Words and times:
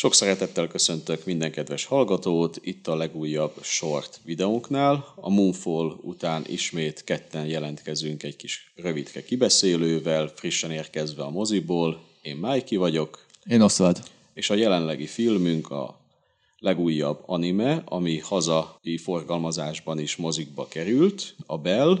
Sok 0.00 0.14
szeretettel 0.14 0.68
köszöntök 0.68 1.24
minden 1.24 1.52
kedves 1.52 1.84
hallgatót, 1.84 2.58
itt 2.62 2.86
a 2.86 2.96
legújabb 2.96 3.52
short 3.62 4.20
videónknál. 4.24 5.12
A 5.14 5.30
Moonfall 5.30 5.96
után 6.02 6.44
ismét 6.46 7.04
ketten 7.04 7.46
jelentkezünk 7.46 8.22
egy 8.22 8.36
kis 8.36 8.72
rövidke 8.76 9.24
kibeszélővel, 9.24 10.32
frissen 10.34 10.70
érkezve 10.70 11.22
a 11.22 11.30
moziból. 11.30 12.00
Én 12.22 12.36
Mikey 12.36 12.78
vagyok. 12.78 13.26
Én 13.46 13.60
Oszvad. 13.60 14.02
És 14.34 14.50
a 14.50 14.54
jelenlegi 14.54 15.06
filmünk 15.06 15.70
a 15.70 16.00
legújabb 16.58 17.22
anime, 17.26 17.82
ami 17.84 18.18
hazai 18.18 18.98
forgalmazásban 19.02 19.98
is 19.98 20.16
mozikba 20.16 20.68
került, 20.68 21.34
a 21.46 21.58
Bell, 21.58 21.98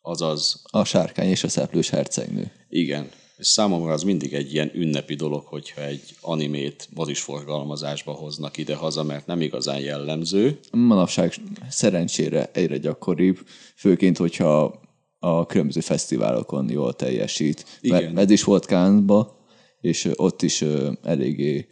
azaz... 0.00 0.62
A 0.70 0.84
sárkány 0.84 1.28
és 1.28 1.44
a 1.44 1.48
szeplős 1.48 1.88
hercegnő. 1.88 2.52
Igen, 2.68 3.10
és 3.42 3.48
számomra 3.48 3.92
az 3.92 4.02
mindig 4.02 4.32
egy 4.32 4.52
ilyen 4.54 4.70
ünnepi 4.74 5.14
dolog, 5.14 5.44
hogyha 5.44 5.84
egy 5.84 6.02
animét 6.20 6.88
mozis 6.94 7.20
forgalmazásba 7.20 8.12
hoznak 8.12 8.56
ide-haza, 8.56 9.02
mert 9.02 9.26
nem 9.26 9.40
igazán 9.40 9.80
jellemző. 9.80 10.58
Manapság 10.72 11.34
szerencsére 11.68 12.50
egyre 12.52 12.76
gyakoribb, 12.76 13.38
főként, 13.76 14.16
hogyha 14.16 14.80
a 15.18 15.46
különböző 15.46 15.80
fesztiválokon 15.80 16.70
jól 16.70 16.92
teljesít. 16.92 17.64
Igen. 17.80 18.18
Ez 18.18 18.30
is 18.30 18.44
volt 18.44 18.66
Kánba, 18.66 19.46
és 19.80 20.08
ott 20.16 20.42
is 20.42 20.64
eléggé 21.02 21.66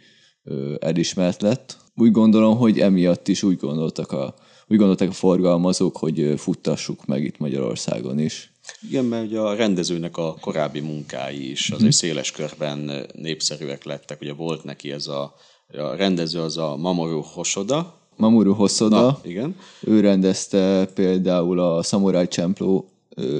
elismert 0.78 1.42
lett. 1.42 1.76
Úgy 1.96 2.10
gondolom, 2.10 2.56
hogy 2.56 2.80
emiatt 2.80 3.28
is 3.28 3.42
úgy 3.42 3.56
gondoltak 3.56 4.12
a, 4.12 4.34
úgy 4.68 4.76
gondoltak 4.76 5.08
a 5.08 5.12
forgalmazók, 5.12 5.96
hogy 5.96 6.34
futtassuk 6.36 7.06
meg 7.06 7.24
itt 7.24 7.38
Magyarországon 7.38 8.18
is. 8.18 8.52
Igen, 8.88 9.04
mert 9.04 9.26
ugye 9.26 9.38
a 9.38 9.54
rendezőnek 9.54 10.16
a 10.16 10.36
korábbi 10.40 10.80
munkái 10.80 11.50
is 11.50 11.70
azért 11.70 11.92
széles 11.92 12.30
körben 12.30 13.06
népszerűek 13.14 13.84
lettek. 13.84 14.20
Ugye 14.20 14.32
volt 14.32 14.64
neki 14.64 14.92
ez 14.92 15.06
a, 15.06 15.34
a 15.72 15.94
rendező 15.94 16.40
az 16.40 16.56
a 16.56 16.76
Mamoru 16.76 17.20
Hosoda. 17.20 17.98
Mamoru 18.16 18.52
Hosoda. 18.52 19.00
Na, 19.00 19.20
igen. 19.22 19.56
Ő 19.80 20.00
rendezte 20.00 20.88
például 20.94 21.60
a 21.60 21.82
Samurai 21.82 22.26
Champloo 22.26 22.84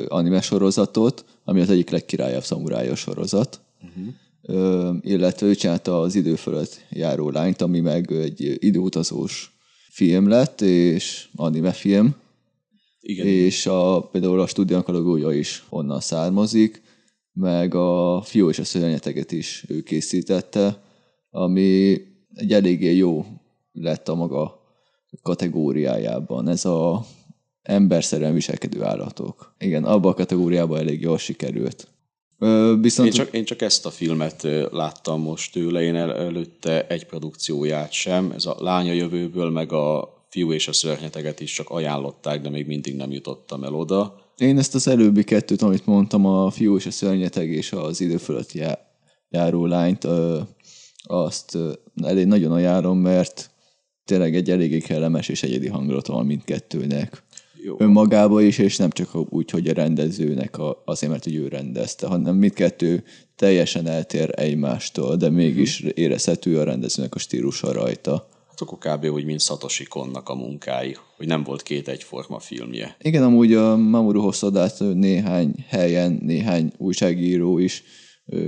anime 0.09 0.41
sorozatot, 0.41 1.25
ami 1.45 1.61
az 1.61 1.71
egyik 1.71 1.91
legkirályabb 1.91 2.43
szamurája 2.45 2.95
sorozat. 2.95 3.61
Uh-huh. 3.83 4.15
Ö, 4.43 4.93
illetve 5.01 5.47
ő 5.47 5.55
csinálta 5.55 6.01
az 6.01 6.15
idő 6.15 6.35
fölött 6.35 6.81
járó 6.91 7.31
lányt, 7.31 7.61
ami 7.63 7.81
meg 7.81 8.13
egy 8.13 8.57
időutazós 8.59 9.53
film 9.91 10.29
lett, 10.29 10.61
és 10.61 11.29
anime 11.37 11.73
film 11.73 12.15
igen. 13.01 13.27
És 13.27 13.67
a, 13.67 14.09
például 14.13 14.41
a 14.41 14.47
stúdiónkalogója 14.47 15.33
is 15.33 15.65
onnan 15.69 16.01
származik, 16.01 16.83
meg 17.33 17.75
a 17.75 18.23
Fió 18.25 18.49
és 18.49 18.59
a 18.59 18.65
szörnyeteget 18.65 19.33
is 19.33 19.65
ő 19.69 19.83
készítette, 19.83 20.83
ami 21.31 22.01
egy 22.35 22.53
eléggé 22.53 22.97
jó 22.97 23.27
lett 23.73 24.09
a 24.09 24.15
maga 24.15 24.61
kategóriájában. 25.23 26.49
Ez 26.49 26.65
a 26.65 27.05
emberszerűen 27.63 28.35
viselkedő 28.35 28.83
állatok. 28.83 29.55
Igen, 29.59 29.85
abba 29.85 30.09
a 30.09 30.15
kategóriában 30.15 30.79
elég 30.79 31.01
jól 31.01 31.19
sikerült. 31.19 31.89
Ö, 32.39 32.75
viszont... 32.81 33.09
én, 33.09 33.15
csak, 33.15 33.35
én 33.35 33.45
csak 33.45 33.63
ezt 33.63 33.87
a 33.87 33.91
filmet 33.91 34.47
láttam 34.71 35.21
most 35.21 35.53
tőle, 35.53 35.83
én 35.83 35.95
el, 35.95 36.15
előtte 36.15 36.87
egy 36.87 37.07
produkcióját 37.07 37.93
sem. 37.93 38.33
Ez 38.35 38.47
a 38.47 38.57
Lánya 38.59 38.93
jövőből, 38.93 39.51
meg 39.51 39.73
a 39.73 40.19
fiú 40.31 40.53
és 40.53 40.69
a 40.69 40.73
szörnyeteget 40.73 41.41
is 41.41 41.53
csak 41.53 41.71
ajánlották, 41.71 42.41
de 42.41 42.49
még 42.49 42.67
mindig 42.67 42.97
nem 42.97 43.11
jutottam 43.11 43.65
el 43.65 43.75
oda. 43.75 44.33
Én 44.37 44.59
ezt 44.59 44.75
az 44.75 44.89
előbbi 44.89 45.25
kettőt, 45.25 45.63
amit 45.63 45.87
mondtam, 45.87 46.27
a 46.27 46.51
fiú 46.51 46.77
és 46.77 46.87
a 46.87 46.91
szörnyeteg 46.91 47.49
és 47.49 47.73
az 47.73 48.01
idő 48.01 48.17
fölött 48.17 48.53
járó 49.31 49.67
lányt, 49.67 50.07
azt 51.03 51.59
elég 52.03 52.27
nagyon 52.27 52.53
ajánlom, 52.53 52.99
mert 52.99 53.51
tényleg 54.05 54.35
egy 54.37 54.51
eléggé 54.51 54.79
kellemes 54.79 55.29
és 55.29 55.43
egyedi 55.43 55.69
hangulata 55.69 56.13
van 56.13 56.27
mindkettőnek. 56.27 57.23
Jó. 57.65 57.77
Önmagába 57.79 58.41
is, 58.41 58.59
és 58.59 58.77
nem 58.77 58.91
csak 58.91 59.33
úgy, 59.33 59.51
hogy 59.51 59.69
a 59.69 59.73
rendezőnek 59.73 60.59
a, 60.59 60.83
azért, 60.85 61.13
mert 61.13 61.25
hogy 61.25 61.35
ő 61.35 61.49
rendezte, 61.49 62.07
hanem 62.07 62.37
mindkettő 62.37 63.05
teljesen 63.37 63.87
eltér 63.87 64.31
egymástól, 64.35 65.17
de 65.17 65.31
mégis 65.31 65.81
mhm. 65.81 65.91
érezhető 65.95 66.59
a 66.59 66.65
rendezőnek 66.65 67.15
a 67.15 67.19
stílusa 67.19 67.73
rajta 67.73 68.29
akkor 68.61 68.79
kb. 68.79 69.05
úgy, 69.05 69.25
mint 69.25 69.41
Satoshi 69.41 69.85
Konnak 69.85 70.29
a 70.29 70.35
munkái, 70.35 70.97
hogy 71.17 71.27
nem 71.27 71.43
volt 71.43 71.63
két 71.63 71.89
egyforma 71.89 72.39
filmje. 72.39 72.97
Igen, 73.01 73.23
amúgy 73.23 73.55
a 73.55 73.77
Mamoru 73.77 74.21
Hosszadát 74.21 74.79
néhány 74.79 75.55
helyen, 75.69 76.19
néhány 76.23 76.73
újságíró 76.77 77.59
is, 77.59 77.83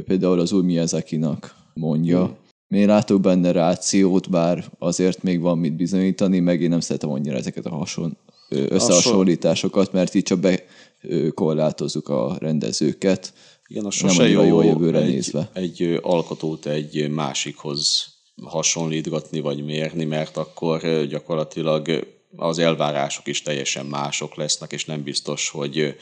például 0.05 0.41
az 0.41 0.53
új 0.53 0.63
Miyazaki-nak 0.63 1.55
mondja. 1.75 2.25
Hmm. 2.25 2.41
Én 2.69 2.87
látok 2.87 3.21
benne 3.21 3.53
rációt, 3.53 4.31
bár 4.31 4.65
azért 4.79 5.23
még 5.23 5.41
van 5.41 5.59
mit 5.59 5.77
bizonyítani, 5.77 6.39
meg 6.39 6.63
én 6.63 6.69
nem 6.69 6.81
szeretem 6.81 7.11
annyira 7.11 7.37
ezeket 7.37 7.67
a 7.67 7.75
hason, 7.75 8.17
összehasonlításokat, 8.49 9.93
mert 9.93 10.15
így 10.15 10.23
csak 10.23 10.41
bekorlátozzuk 10.41 12.09
a 12.09 12.37
rendezőket. 12.39 13.33
Igen, 13.67 13.85
a 13.85 13.91
sose 13.91 14.29
jó, 14.29 14.43
jó 14.43 14.63
jövőre 14.63 14.99
egy, 14.99 15.09
nézve. 15.09 15.51
egy 15.53 15.99
alkotót 16.03 16.67
egy 16.67 17.11
másikhoz 17.11 18.12
hasonlítgatni 18.43 19.41
vagy 19.41 19.65
mérni, 19.65 20.05
mert 20.05 20.37
akkor 20.37 21.05
gyakorlatilag 21.07 22.07
az 22.37 22.59
elvárások 22.59 23.27
is 23.27 23.43
teljesen 23.43 23.87
mások 23.87 24.35
lesznek, 24.35 24.73
és 24.73 24.85
nem 24.85 25.03
biztos, 25.03 25.49
hogy 25.49 25.97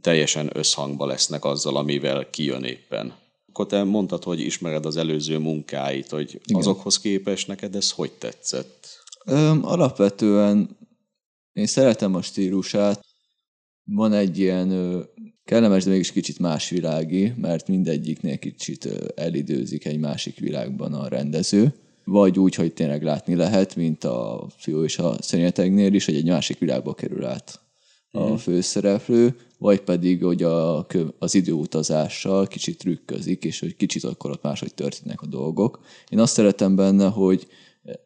teljesen 0.00 0.50
összhangba 0.52 1.06
lesznek 1.06 1.44
azzal, 1.44 1.76
amivel 1.76 2.30
kijön 2.30 2.64
éppen. 2.64 3.14
Akkor 3.48 3.66
te 3.66 3.84
mondtad, 3.84 4.24
hogy 4.24 4.40
ismered 4.40 4.86
az 4.86 4.96
előző 4.96 5.38
munkáit, 5.38 6.10
hogy 6.10 6.40
Igen. 6.44 6.60
azokhoz 6.60 7.00
képest 7.00 7.46
neked 7.46 7.74
ez 7.74 7.90
hogy 7.90 8.12
tetszett? 8.12 8.88
Ö, 9.24 9.52
alapvetően 9.62 10.76
én 11.52 11.66
szeretem 11.66 12.14
a 12.14 12.22
stílusát. 12.22 13.06
Van 13.84 14.12
egy 14.12 14.38
ilyen 14.38 14.70
kellemes, 15.48 15.84
de 15.84 15.90
mégis 15.90 16.12
kicsit 16.12 16.38
más 16.38 16.70
világi, 16.70 17.32
mert 17.36 17.68
mindegyiknél 17.68 18.38
kicsit 18.38 18.88
elidőzik 19.14 19.84
egy 19.84 19.98
másik 19.98 20.38
világban 20.38 20.92
a 20.94 21.08
rendező. 21.08 21.74
Vagy 22.04 22.38
úgy, 22.38 22.54
hogy 22.54 22.72
tényleg 22.72 23.02
látni 23.02 23.34
lehet, 23.34 23.76
mint 23.76 24.04
a 24.04 24.46
fiú 24.56 24.82
és 24.84 24.98
a 24.98 25.16
szörnyetegnél 25.20 25.94
is, 25.94 26.04
hogy 26.04 26.14
egy 26.14 26.28
másik 26.28 26.58
világba 26.58 26.94
kerül 26.94 27.24
át 27.24 27.60
a 28.10 28.24
mhm. 28.24 28.34
főszereplő, 28.34 29.36
vagy 29.58 29.80
pedig, 29.80 30.24
hogy 30.24 30.42
a, 30.42 30.86
az 31.18 31.34
időutazással 31.34 32.46
kicsit 32.46 32.78
trükközik, 32.78 33.44
és 33.44 33.60
hogy 33.60 33.76
kicsit 33.76 34.04
akkor 34.04 34.30
ott 34.30 34.42
máshogy 34.42 34.74
történnek 34.74 35.20
a 35.22 35.26
dolgok. 35.26 35.80
Én 36.08 36.18
azt 36.18 36.32
szeretem 36.32 36.76
benne, 36.76 37.06
hogy 37.08 37.46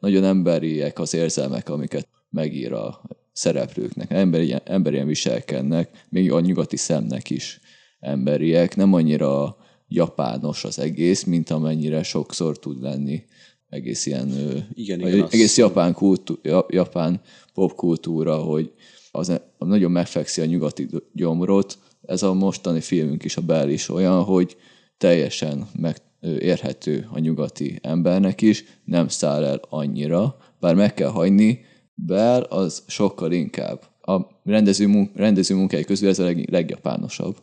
nagyon 0.00 0.24
emberiek 0.24 0.98
az 0.98 1.14
érzelmek, 1.14 1.68
amiket 1.68 2.08
megír 2.30 2.72
a 2.72 3.02
szereplőknek, 3.32 4.10
emberi, 4.10 4.54
emberien 4.64 5.06
viselkednek, 5.06 6.06
még 6.08 6.32
a 6.32 6.40
nyugati 6.40 6.76
szemnek 6.76 7.30
is 7.30 7.60
emberiek, 8.00 8.76
nem 8.76 8.92
annyira 8.92 9.56
japános 9.88 10.64
az 10.64 10.78
egész, 10.78 11.24
mint 11.24 11.50
amennyire 11.50 12.02
sokszor 12.02 12.58
tud 12.58 12.82
lenni 12.82 13.24
egész 13.72 14.06
ilyen, 14.06 14.28
igen, 14.74 15.00
igen, 15.00 15.28
egész 15.30 15.56
japán, 15.56 15.92
kultú, 15.92 16.34
japán 16.68 17.20
popkultúra, 17.54 18.36
hogy 18.36 18.72
az 19.10 19.40
nagyon 19.58 19.90
megfekszi 19.90 20.40
a 20.40 20.44
nyugati 20.44 20.88
gyomrot. 21.12 21.78
Ez 22.02 22.22
a 22.22 22.32
mostani 22.32 22.80
filmünk 22.80 23.24
is, 23.24 23.36
a 23.36 23.40
Bell 23.40 23.68
is 23.68 23.88
olyan, 23.88 24.22
hogy 24.22 24.56
teljesen 24.98 25.68
meg, 25.78 25.96
érhető 26.38 27.08
a 27.12 27.18
nyugati 27.18 27.78
embernek 27.82 28.40
is, 28.40 28.64
nem 28.84 29.08
száll 29.08 29.44
el 29.44 29.60
annyira, 29.68 30.36
bár 30.60 30.74
meg 30.74 30.94
kell 30.94 31.08
hagyni, 31.08 31.60
Bell 32.06 32.42
az 32.42 32.82
sokkal 32.86 33.32
inkább. 33.32 33.82
A 34.00 34.20
rendező, 34.44 34.86
munk- 34.86 35.16
rendező 35.16 35.54
munkái 35.54 35.84
közül 35.84 36.08
ez 36.08 36.18
a 36.18 36.24
leg- 36.24 36.50
legjapánosabb. 36.50 37.36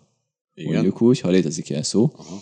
Igen. 0.53 0.73
Mondjuk 0.73 1.01
úgy, 1.01 1.19
ha 1.19 1.29
létezik 1.29 1.69
ilyen 1.69 1.83
szó. 1.83 2.11
Aha. 2.17 2.39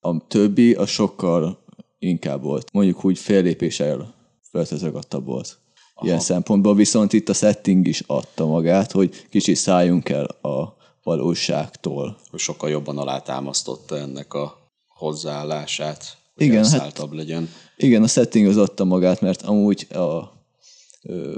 A 0.00 0.26
többi 0.26 0.74
a 0.74 0.86
sokkal 0.86 1.58
inkább 1.98 2.42
volt. 2.42 2.72
Mondjuk 2.72 3.04
úgy 3.04 3.18
fél 3.18 3.42
lépéssel 3.42 4.14
feltözögattabb 4.50 5.24
volt. 5.24 5.58
Aha. 5.94 6.06
Ilyen 6.06 6.20
szempontból 6.20 6.74
viszont 6.74 7.12
itt 7.12 7.28
a 7.28 7.32
setting 7.32 7.86
is 7.86 8.02
adta 8.06 8.46
magát, 8.46 8.92
hogy 8.92 9.26
kicsit 9.28 9.56
szálljunk 9.56 10.08
el 10.08 10.24
a 10.24 10.76
valóságtól. 11.02 12.16
Sokkal 12.34 12.70
jobban 12.70 12.98
alátámasztotta 12.98 13.96
ennek 13.96 14.34
a 14.34 14.58
hozzáállását, 14.88 16.18
hogy 16.34 16.46
igen, 16.46 16.64
hát, 16.64 17.08
legyen. 17.10 17.48
Igen, 17.76 18.02
a 18.02 18.06
setting 18.06 18.46
az 18.46 18.56
adta 18.56 18.84
magát, 18.84 19.20
mert 19.20 19.42
amúgy 19.42 19.86
a 19.90 20.39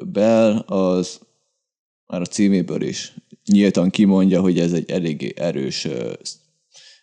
Bell 0.05 0.59
az 0.59 1.21
már 2.07 2.21
a 2.21 2.27
címéből 2.27 2.83
is 2.83 3.15
nyíltan 3.45 3.91
kimondja, 3.91 4.41
hogy 4.41 4.59
ez 4.59 4.73
egy 4.73 4.91
eléggé 4.91 5.33
erős 5.37 5.89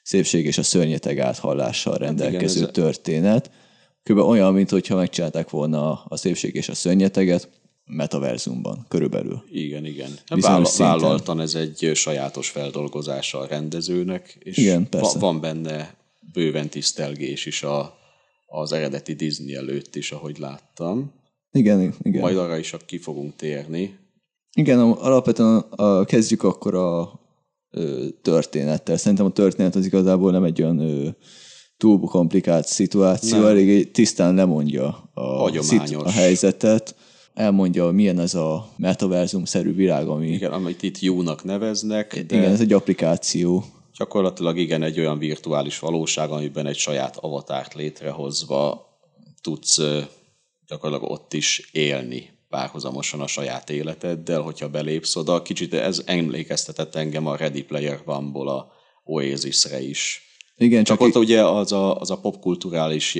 szépség 0.03 0.45
és 0.45 0.57
a 0.57 0.63
szörnyeteg 0.63 1.19
áthallással 1.19 1.93
hát 1.93 2.01
rendelkező 2.01 2.59
igen, 2.59 2.73
történet. 2.73 3.51
Kb. 4.03 4.17
olyan, 4.17 4.53
mint 4.53 4.69
hogyha 4.69 4.95
megcsinálták 4.95 5.49
volna 5.49 6.03
a 6.03 6.17
szépség 6.17 6.55
és 6.55 6.69
a 6.69 6.73
szörnyeteget 6.73 7.49
metaverzumban, 7.85 8.85
körülbelül. 8.87 9.43
Igen, 9.51 9.85
igen. 9.85 10.11
Váll- 10.27 10.77
vállaltan 10.77 11.39
ez 11.39 11.55
egy 11.55 11.91
sajátos 11.93 12.49
feldolgozása 12.49 13.39
a 13.39 13.45
rendezőnek, 13.45 14.37
és 14.39 14.57
igen, 14.57 14.89
persze. 14.89 15.19
van 15.19 15.41
benne 15.41 15.95
bőven 16.33 16.69
tisztelgés 16.69 17.45
is 17.45 17.63
a 17.63 17.97
az 18.51 18.71
eredeti 18.71 19.13
Disney 19.13 19.55
előtt 19.55 19.95
is, 19.95 20.11
ahogy 20.11 20.37
láttam. 20.37 21.13
Igen, 21.51 21.93
igen. 22.01 22.21
Majd 22.21 22.37
arra 22.37 22.57
is 22.57 22.75
ki 22.85 22.97
fogunk 22.97 23.35
térni. 23.35 23.97
Igen, 24.55 24.79
alapvetően 24.79 25.57
a, 25.57 25.83
a, 25.83 26.05
kezdjük 26.05 26.43
akkor 26.43 26.75
a 26.75 27.19
ö, 27.71 28.05
történettel. 28.21 28.97
Szerintem 28.97 29.25
a 29.25 29.31
történet 29.31 29.75
az 29.75 29.85
igazából 29.85 30.31
nem 30.31 30.43
egy 30.43 30.61
olyan 30.61 30.79
ö, 30.79 31.09
túl 31.77 31.99
komplikált 31.99 32.67
szituáció, 32.67 33.37
nem. 33.37 33.47
elég 33.47 33.91
tisztán 33.91 34.35
lemondja 34.35 35.09
a, 35.13 35.61
szitu- 35.61 36.01
a 36.01 36.09
helyzetet, 36.09 36.95
elmondja, 37.33 37.91
milyen 37.91 38.19
ez 38.19 38.33
a 38.33 38.69
metaverzum-szerű 38.77 39.73
világ, 39.73 40.07
ami... 40.07 40.27
Igen, 40.27 40.51
amit 40.51 40.83
itt 40.83 40.99
jónak 40.99 41.43
neveznek. 41.43 42.25
De... 42.27 42.35
Igen, 42.35 42.51
ez 42.51 42.61
egy 42.61 42.73
applikáció. 42.73 43.63
Gyakorlatilag 43.97 44.57
igen, 44.57 44.83
egy 44.83 44.99
olyan 44.99 45.17
virtuális 45.17 45.79
valóság, 45.79 46.29
amiben 46.29 46.65
egy 46.65 46.77
saját 46.77 47.17
avatárt 47.17 47.73
létrehozva 47.73 48.87
tudsz 49.41 49.81
gyakorlatilag 50.69 51.11
ott 51.11 51.33
is 51.33 51.69
élni 51.71 52.29
párhuzamosan 52.49 53.21
a 53.21 53.27
saját 53.27 53.69
életeddel, 53.69 54.41
hogyha 54.41 54.69
belépsz 54.69 55.15
oda. 55.15 55.41
Kicsit 55.41 55.73
ez 55.73 56.01
emlékeztetett 56.05 56.95
engem 56.95 57.27
a 57.27 57.35
Ready 57.35 57.63
Player 57.63 58.01
One-ból 58.05 58.49
a 58.49 58.71
Oasisre 59.03 59.81
is. 59.81 60.21
Igen, 60.57 60.83
csak, 60.83 60.97
csak 60.97 61.07
ott 61.07 61.15
i- 61.15 61.19
ugye 61.25 61.45
az 61.45 61.71
a, 61.71 61.99
az 61.99 62.11
a 62.11 62.19
popkulturális 62.19 63.17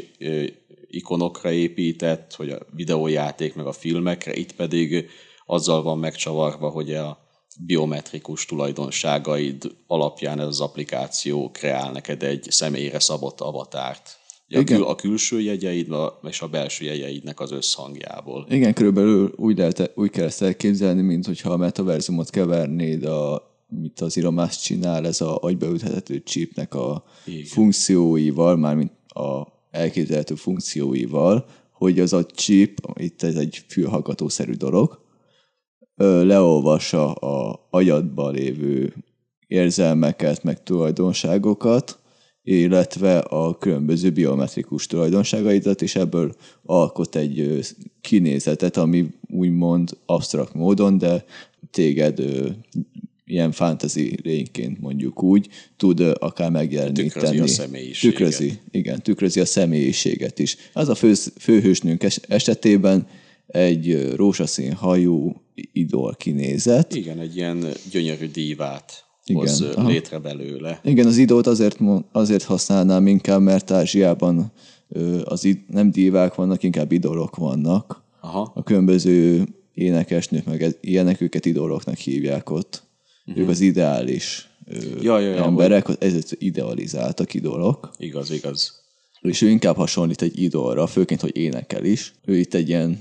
ikonokra 0.87 1.51
épített, 1.51 2.35
hogy 2.35 2.49
a 2.49 2.59
videójáték 2.75 3.55
meg 3.55 3.65
a 3.65 3.71
filmekre, 3.71 4.35
itt 4.35 4.51
pedig 4.55 5.09
azzal 5.45 5.81
van 5.83 5.97
megcsavarva, 5.99 6.69
hogy 6.69 6.93
a 6.93 7.27
biometrikus 7.65 8.45
tulajdonságaid 8.45 9.75
alapján 9.87 10.39
ez 10.39 10.47
az 10.47 10.59
applikáció 10.61 11.51
kreál 11.51 11.91
neked 11.91 12.23
egy 12.23 12.45
személyre 12.49 12.99
szabott 12.99 13.41
avatárt. 13.41 14.17
A, 14.49 14.63
kül, 14.63 14.83
a 14.83 14.95
külső 14.95 15.41
jegyeid 15.41 15.87
és 16.29 16.41
a 16.41 16.47
belső 16.47 16.85
jegyeidnek 16.85 17.39
az 17.39 17.51
összhangjából. 17.51 18.45
Igen, 18.49 18.73
körülbelül 18.73 19.33
úgy, 19.35 19.57
lehet, 19.57 19.91
úgy 19.95 20.09
kell 20.09 20.25
ezt 20.25 20.41
elképzelni, 20.41 21.01
mint 21.01 21.25
hogyha 21.25 21.51
a 21.51 21.57
metaverzumot 21.57 22.29
kevernéd 22.29 23.03
a 23.03 23.47
mit 23.67 24.01
az 24.01 24.17
Iromász 24.17 24.61
csinál, 24.61 25.05
ez 25.05 25.21
a 25.21 25.37
agybeültethető 25.41 26.23
chipnek 26.23 26.73
a 26.73 27.03
Igen. 27.25 27.45
funkcióival, 27.45 28.55
mármint 28.55 28.91
a 29.07 29.47
elképzelhető 29.71 30.35
funkcióival, 30.35 31.45
hogy 31.71 31.99
az 31.99 32.13
a 32.13 32.25
chip, 32.25 32.79
itt 32.93 33.23
ez 33.23 33.35
egy 33.35 33.63
fülhallgatószerű 33.67 34.53
dolog, 34.53 34.99
leolvassa 35.95 37.13
a 37.13 37.67
agyadban 37.69 38.33
lévő 38.33 38.93
érzelmeket, 39.47 40.43
meg 40.43 40.63
tulajdonságokat, 40.63 41.98
illetve 42.49 43.17
a 43.17 43.57
különböző 43.57 44.09
biometrikus 44.09 44.87
tulajdonságaidat, 44.87 45.81
és 45.81 45.95
ebből 45.95 46.35
alkot 46.63 47.15
egy 47.15 47.59
kinézetet, 48.01 48.77
ami 48.77 49.07
úgymond 49.27 49.97
absztrakt 50.05 50.53
módon, 50.53 50.97
de 50.97 51.25
téged 51.71 52.23
ilyen 53.25 53.51
fantasy 53.51 54.17
lényként 54.23 54.79
mondjuk 54.79 55.23
úgy, 55.23 55.47
tud 55.77 55.99
akár 55.99 56.51
megjeleníteni. 56.51 57.07
Tükrözi 57.09 57.39
a 57.39 57.47
személyiséget. 57.47 58.17
Tükrözi, 58.17 58.59
igen, 58.71 59.01
tükrözi 59.01 59.39
a 59.39 59.45
személyiséget 59.45 60.39
is. 60.39 60.57
Az 60.73 60.89
a 60.89 60.95
fő, 60.95 61.13
főhősnünk 61.39 62.05
esetében 62.27 63.07
egy 63.47 64.13
rózsaszín 64.15 64.73
hajú 64.73 65.41
idol 65.73 66.15
kinézet. 66.15 66.95
Igen, 66.95 67.19
egy 67.19 67.35
ilyen 67.35 67.65
gyönyörű 67.91 68.27
dívát 68.27 69.08
igen, 69.29 69.41
hoz 69.41 69.61
aha. 69.61 69.87
létre 69.87 70.19
belőle. 70.19 70.79
Igen, 70.83 71.07
az 71.07 71.17
idót 71.17 71.47
azért, 71.47 71.77
azért 72.11 72.43
használnám 72.43 73.07
inkább, 73.07 73.41
mert 73.41 73.71
Ázsiában 73.71 74.51
az 75.23 75.47
nem 75.67 75.91
dívák 75.91 76.35
vannak, 76.35 76.63
inkább 76.63 76.91
idolok 76.91 77.35
vannak. 77.35 78.03
Aha. 78.21 78.51
A 78.55 78.63
különböző 78.63 79.47
énekesnők, 79.73 80.45
meg 80.45 80.77
ilyenek 80.81 81.21
őket 81.21 81.45
idoloknak 81.45 81.97
hívják 81.97 82.49
ott. 82.49 82.83
Uh-huh. 83.25 83.43
Ők 83.43 83.49
az 83.49 83.59
ideális 83.59 84.49
ja, 85.01 85.19
ja, 85.19 85.29
ja, 85.29 85.43
emberek, 85.43 85.85
hogy... 85.85 85.95
ez 85.99 86.25
idealizáltak 86.31 87.33
idolok. 87.33 87.89
Igaz, 87.97 88.31
igaz. 88.31 88.83
És 89.21 89.41
ő 89.41 89.49
inkább 89.49 89.75
hasonlít 89.75 90.21
egy 90.21 90.41
idolra, 90.41 90.87
főként, 90.87 91.21
hogy 91.21 91.37
énekel 91.37 91.85
is. 91.85 92.13
Ő 92.25 92.37
itt 92.37 92.53
egy 92.53 92.69
ilyen, 92.69 92.99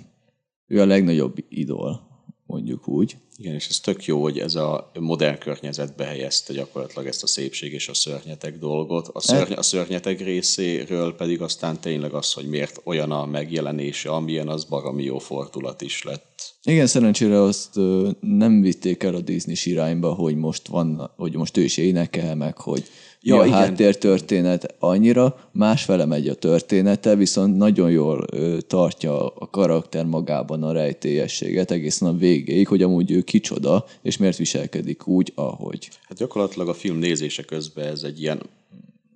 ő 0.67 0.81
a 0.81 0.87
legnagyobb 0.87 1.37
idol 1.49 2.08
mondjuk 2.49 2.89
úgy. 2.89 3.17
Igen, 3.37 3.55
és 3.55 3.69
ez 3.69 3.81
tök 3.81 4.05
jó, 4.05 4.23
hogy 4.23 4.39
ez 4.39 4.55
a 4.55 4.91
modern 5.01 5.39
környezetbe 5.39 6.05
helyezte 6.05 6.53
gyakorlatilag 6.53 7.07
ezt 7.07 7.23
a 7.23 7.27
szépség 7.27 7.73
és 7.73 7.89
a 7.89 7.95
szörnyetek 7.95 8.59
dolgot. 8.59 9.09
A, 9.13 9.21
szörny, 9.21 9.53
a 9.53 9.63
szörnyetek 9.63 10.21
részéről 10.21 11.15
pedig 11.15 11.43
aztán 11.43 11.81
tényleg 11.81 12.13
az, 12.13 12.33
hogy 12.33 12.49
miért 12.49 12.81
olyan 12.85 13.11
a 13.11 13.27
megjelenése, 13.27 14.11
amilyen 14.11 14.49
az 14.49 14.65
baromi 14.65 15.05
jó 15.05 15.19
fordulat 15.19 15.81
is 15.81 16.03
lett. 16.03 16.55
Igen, 16.63 16.87
szerencsére 16.87 17.43
azt 17.43 17.75
nem 18.21 18.61
vitték 18.61 19.03
el 19.03 19.15
a 19.15 19.21
Disney 19.21 19.57
irányba, 19.65 20.13
hogy 20.13 20.37
most 20.37 20.69
van, 20.69 21.11
hogy 21.17 21.37
most 21.37 21.57
ő 21.57 21.63
is 21.63 21.77
énekel, 21.77 22.35
meg 22.35 22.59
hogy 22.59 22.85
ja, 23.21 23.41
a 23.41 23.47
igen. 23.47 23.59
háttértörténet 23.59 24.75
annyira, 24.79 25.49
másfele 25.53 26.05
megy 26.05 26.29
a 26.29 26.35
története, 26.35 27.15
viszont 27.15 27.57
nagyon 27.57 27.91
jól 27.91 28.25
ö, 28.33 28.59
tartja 28.67 29.29
a 29.29 29.51
karakter 29.51 30.05
magában 30.05 30.63
a 30.63 30.73
rejtélyességet 30.73 31.71
egészen 31.71 32.09
a 32.09 32.17
végéig, 32.17 32.69
hogy 32.69 32.83
amúgy 32.83 33.11
ő 33.11 33.23
kicsoda, 33.23 33.85
és 34.03 34.17
miért 34.17 34.37
viselkedik 34.37 35.07
úgy, 35.07 35.33
ahogy. 35.35 35.89
Hát 36.09 36.19
gyakorlatilag 36.19 36.69
a 36.69 36.75
film 36.75 36.99
nézése 36.99 37.43
közben 37.43 37.87
ez 37.87 38.03
egy 38.03 38.21
ilyen 38.21 38.41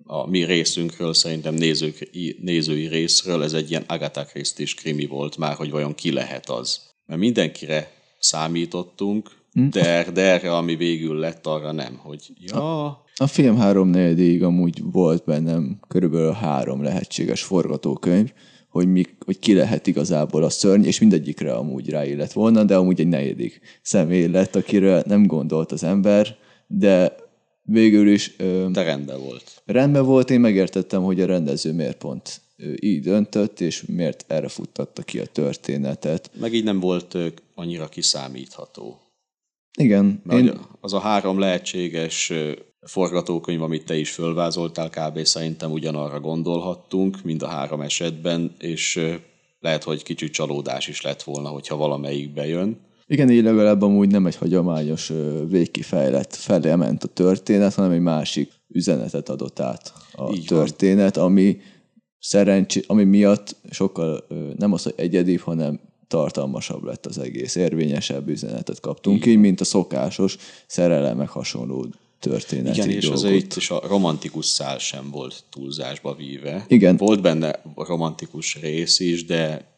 a 0.05 0.29
mi 0.29 0.43
részünkről, 0.43 1.13
szerintem 1.13 1.53
nézők, 1.53 2.09
nézői 2.41 2.87
részről 2.87 3.43
ez 3.43 3.53
egy 3.53 3.69
ilyen 3.69 3.83
Agatha 3.87 4.25
christie 4.25 4.65
krimi 4.75 5.05
volt 5.05 5.37
már, 5.37 5.55
hogy 5.55 5.71
vajon 5.71 5.95
ki 5.95 6.11
lehet 6.11 6.49
az. 6.49 6.81
Mert 7.05 7.19
mindenkire 7.19 7.91
számítottunk, 8.19 9.31
hm? 9.53 9.69
de, 9.69 10.11
de 10.13 10.21
erre, 10.21 10.55
ami 10.55 10.75
végül 10.75 11.15
lett, 11.15 11.47
arra 11.47 11.71
nem, 11.71 11.97
hogy 11.97 12.31
ja... 12.39 12.85
A, 12.85 13.03
a 13.15 13.27
film 13.27 13.57
három 13.57 13.87
negyedéig 13.87 14.43
amúgy 14.43 14.81
volt 14.91 15.23
bennem 15.25 15.79
körülbelül 15.87 16.31
három 16.31 16.83
lehetséges 16.83 17.43
forgatókönyv, 17.43 18.31
hogy, 18.69 18.87
mi, 18.87 19.05
hogy 19.25 19.39
ki 19.39 19.53
lehet 19.53 19.87
igazából 19.87 20.43
a 20.43 20.49
szörny, 20.49 20.83
és 20.83 20.99
mindegyikre 20.99 21.53
amúgy 21.53 21.89
ráillett 21.89 22.31
volna, 22.31 22.63
de 22.63 22.75
amúgy 22.75 22.99
egy 22.99 23.07
negyedik 23.07 23.61
személy 23.81 24.27
lett, 24.27 24.55
akire 24.55 25.03
nem 25.05 25.25
gondolt 25.25 25.71
az 25.71 25.83
ember, 25.83 26.35
de 26.67 27.15
végül 27.61 28.07
is... 28.07 28.35
De 28.71 28.83
rendben 28.83 29.19
volt. 29.19 29.61
Rendben 29.65 30.05
volt, 30.05 30.29
én 30.29 30.39
megértettem, 30.39 31.03
hogy 31.03 31.21
a 31.21 31.25
rendező 31.25 31.73
miért 31.73 31.97
pont 31.97 32.41
így 32.79 33.01
döntött, 33.01 33.59
és 33.59 33.83
miért 33.87 34.25
erre 34.27 34.47
futtatta 34.47 35.01
ki 35.01 35.19
a 35.19 35.25
történetet. 35.25 36.31
Meg 36.39 36.53
így 36.53 36.63
nem 36.63 36.79
volt 36.79 37.17
annyira 37.55 37.87
kiszámítható. 37.87 39.02
Igen. 39.77 40.21
Mert 40.23 40.41
én... 40.41 40.59
az 40.81 40.93
a 40.93 40.99
három 40.99 41.39
lehetséges 41.39 42.33
forgatókönyv, 42.81 43.61
amit 43.61 43.85
te 43.85 43.97
is 43.97 44.11
fölvázoltál, 44.11 44.89
kb. 44.89 45.25
szerintem 45.25 45.71
ugyanarra 45.71 46.19
gondolhattunk, 46.19 47.23
mind 47.23 47.41
a 47.41 47.47
három 47.47 47.81
esetben, 47.81 48.55
és 48.59 48.99
lehet, 49.59 49.83
hogy 49.83 50.03
kicsit 50.03 50.33
csalódás 50.33 50.87
is 50.87 51.01
lett 51.01 51.23
volna, 51.23 51.49
hogyha 51.49 51.75
valamelyik 51.75 52.33
bejön. 52.33 52.77
Igen, 53.07 53.29
így 53.29 53.43
legalább 53.43 53.81
amúgy 53.81 54.09
nem 54.09 54.25
egy 54.25 54.35
hagyományos 54.35 55.11
végkifejlett 55.49 56.35
felé 56.35 56.75
ment 56.75 57.03
a 57.03 57.07
történet, 57.07 57.73
hanem 57.73 57.91
egy 57.91 57.99
másik 57.99 58.51
üzenetet 58.67 59.29
adott 59.29 59.59
át 59.59 59.93
a 60.11 60.31
így 60.33 60.45
történet, 60.45 61.15
van. 61.15 61.25
ami 61.25 61.57
szerencsé, 62.19 62.83
ami 62.87 63.03
miatt 63.03 63.55
sokkal 63.69 64.27
nem 64.57 64.73
az, 64.73 64.83
hogy 64.83 64.93
egyedibb, 64.95 65.39
hanem 65.39 65.79
tartalmasabb 66.13 66.83
lett 66.83 67.05
az 67.05 67.17
egész, 67.17 67.55
érvényesebb 67.55 68.27
üzenetet 68.27 68.79
kaptunk 68.79 69.25
így, 69.25 69.37
mint 69.37 69.61
a 69.61 69.63
szokásos 69.63 70.37
szerelemek 70.67 71.29
hasonló 71.29 71.85
történet. 72.19 72.75
Igen, 72.75 72.89
és 72.89 73.01
dolgot. 73.01 73.23
azért 73.23 73.43
itt 73.43 73.55
is 73.55 73.69
a 73.69 73.81
romantikus 73.87 74.45
szál 74.45 74.77
sem 74.77 75.09
volt 75.11 75.43
túlzásba 75.51 76.15
víve. 76.15 76.65
Igen. 76.67 76.97
Volt 76.97 77.21
benne 77.21 77.61
romantikus 77.75 78.57
rész 78.61 78.99
is, 78.99 79.25
de 79.25 79.71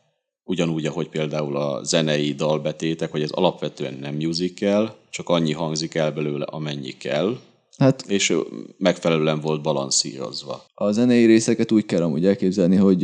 ugyanúgy, 0.44 0.86
ahogy 0.86 1.10
például 1.10 1.58
a 1.58 1.84
zenei 1.84 2.34
dalbetétek, 2.34 3.12
hogy 3.12 3.22
ez 3.22 3.32
alapvetően 3.32 3.94
nem 3.94 4.16
musical, 4.16 4.96
csak 5.10 5.30
annyi 5.30 5.54
hangzik 5.54 5.96
el 5.96 6.12
belőle, 6.12 6.46
amennyi 6.46 6.92
kell, 6.92 7.38
Hát, 7.78 8.06
és 8.08 8.34
megfelelően 8.78 9.40
volt 9.40 9.62
balanszírozva. 9.62 10.66
A 10.74 10.92
zenei 10.92 11.26
részeket 11.26 11.72
úgy 11.72 11.86
kell 11.86 12.02
amúgy 12.02 12.26
elképzelni, 12.26 12.76
hogy 12.76 13.04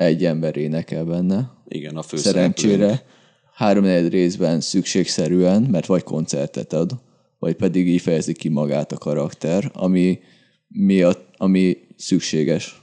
egy 0.00 0.24
ember 0.24 0.56
énekel 0.56 1.04
benne. 1.04 1.50
Igen, 1.72 1.96
a 1.96 2.02
Szerencsére 2.02 3.02
három 3.54 3.84
részben 4.08 4.60
szükségszerűen, 4.60 5.62
mert 5.62 5.86
vagy 5.86 6.02
koncertet 6.02 6.72
ad, 6.72 6.92
vagy 7.38 7.54
pedig 7.54 7.88
így 7.88 8.00
fejezi 8.00 8.32
ki 8.32 8.48
magát 8.48 8.92
a 8.92 8.98
karakter, 8.98 9.70
ami 9.74 10.18
miatt, 10.68 11.28
ami 11.36 11.76
szükséges 11.96 12.82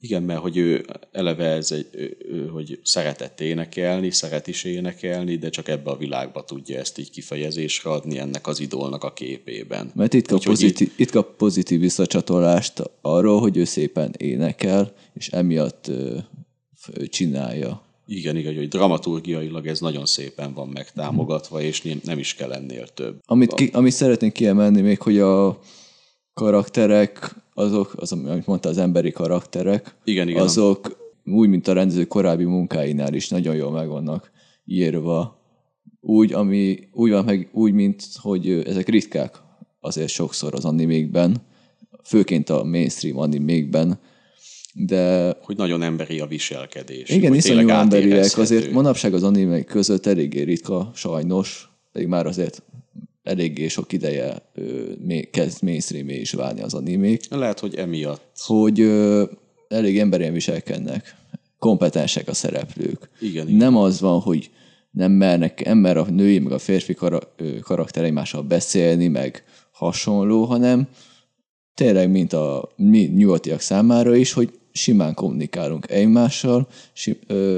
Igen, 0.00 0.22
mert 0.22 0.40
hogy 0.40 0.56
ő 0.56 0.84
eleve 1.12 1.44
ez 1.44 1.70
egy, 1.72 1.88
ő, 1.92 2.16
ő, 2.30 2.46
hogy 2.46 2.80
szeretett 2.82 3.40
énekelni, 3.40 4.10
szeret 4.10 4.46
is 4.46 4.64
énekelni, 4.64 5.36
de 5.36 5.48
csak 5.48 5.68
ebbe 5.68 5.90
a 5.90 5.96
világba 5.96 6.44
tudja 6.44 6.78
ezt 6.78 6.98
így 6.98 7.10
kifejezésre 7.10 7.90
adni 7.90 8.18
ennek 8.18 8.46
az 8.46 8.60
idolnak 8.60 9.04
a 9.04 9.12
képében. 9.12 9.90
Mert 9.94 10.14
itt 10.14 10.26
kap, 10.26 10.42
pozitív, 10.42 10.88
itt... 10.88 10.98
itt 10.98 11.10
kap 11.10 11.36
pozitív 11.36 11.80
visszacsatolást 11.80 12.82
arról, 13.00 13.40
hogy 13.40 13.56
ő 13.56 13.64
szépen 13.64 14.14
énekel, 14.16 14.92
és 15.14 15.28
emiatt 15.28 15.88
ö, 15.88 16.18
csinálja. 17.06 17.82
Igen, 18.06 18.36
igen, 18.36 18.54
hogy 18.54 18.68
dramaturgiailag 18.68 19.66
ez 19.66 19.80
nagyon 19.80 20.06
szépen 20.06 20.54
van 20.54 20.68
megtámogatva, 20.68 21.60
és 21.60 21.96
nem 22.04 22.18
is 22.18 22.34
kell 22.34 22.52
ennél 22.52 22.86
több. 22.86 23.18
Amit, 23.26 23.54
ki, 23.54 23.70
amit 23.72 23.92
szeretnék 23.92 24.32
kiemelni 24.32 24.80
még, 24.80 25.00
hogy 25.00 25.18
a 25.18 25.58
karakterek, 26.34 27.34
azok, 27.54 27.92
az, 27.96 28.12
amit 28.12 28.46
mondta, 28.46 28.68
az 28.68 28.78
emberi 28.78 29.10
karakterek, 29.10 29.94
igen, 30.04 30.28
igen. 30.28 30.42
azok 30.42 31.00
úgy, 31.24 31.48
mint 31.48 31.68
a 31.68 31.72
rendező 31.72 32.04
korábbi 32.04 32.44
munkáinál 32.44 33.14
is 33.14 33.28
nagyon 33.28 33.54
jól 33.54 33.70
meg 33.70 33.88
vannak 33.88 34.30
írva. 34.64 35.40
Úgy, 36.00 36.32
ami, 36.32 36.78
úgy 36.92 37.10
van 37.10 37.24
meg, 37.24 37.48
úgy, 37.52 37.72
mint 37.72 38.04
hogy 38.14 38.50
ezek 38.50 38.88
ritkák 38.88 39.40
azért 39.80 40.08
sokszor 40.08 40.54
az 40.54 40.64
animékben, 40.64 41.36
főként 42.04 42.48
a 42.50 42.64
mainstream 42.64 43.18
animékben, 43.18 43.98
de... 44.72 45.34
Hogy 45.42 45.56
nagyon 45.56 45.82
emberi 45.82 46.20
a 46.20 46.26
viselkedés. 46.26 47.08
Igen, 47.08 47.34
iszonyú 47.34 47.68
emberiek, 47.68 48.38
azért 48.38 48.70
manapság 48.70 49.14
az 49.14 49.22
animék 49.22 49.64
között 49.64 50.06
eléggé 50.06 50.42
ritka, 50.42 50.90
sajnos, 50.94 51.70
pedig 51.92 52.08
már 52.08 52.26
azért 52.26 52.62
eléggé 53.22 53.68
sok 53.68 53.92
ideje 53.92 54.50
ö, 54.54 54.92
kezd 55.30 55.62
mainstream 55.62 56.08
is 56.08 56.32
válni 56.32 56.62
az 56.62 56.74
animék. 56.74 57.22
Lehet, 57.30 57.58
hogy 57.58 57.74
emiatt. 57.74 58.32
Hogy 58.36 58.80
ö, 58.80 59.24
elég 59.68 59.98
emberien 59.98 60.32
viselkednek, 60.32 61.14
kompetensek 61.58 62.28
a 62.28 62.34
szereplők. 62.34 63.10
Igen, 63.20 63.48
igen. 63.48 63.58
Nem 63.58 63.76
az 63.76 64.00
van, 64.00 64.20
hogy 64.20 64.50
nem 64.90 65.12
mernek, 65.12 65.66
ember 65.66 65.96
a 65.96 66.06
női, 66.10 66.38
meg 66.38 66.52
a 66.52 66.58
férfi 66.58 66.94
kar- 66.94 67.28
karakter 67.62 68.04
egymással 68.04 68.42
beszélni, 68.42 69.08
meg 69.08 69.44
hasonló, 69.72 70.44
hanem 70.44 70.88
tényleg, 71.74 72.10
mint 72.10 72.32
a 72.32 72.72
mi 72.76 72.98
nyugatiak 72.98 73.60
számára 73.60 74.14
is, 74.14 74.32
hogy 74.32 74.52
simán 74.72 75.14
kommunikálunk 75.14 75.90
egymással, 75.90 76.68
sim, 76.92 77.16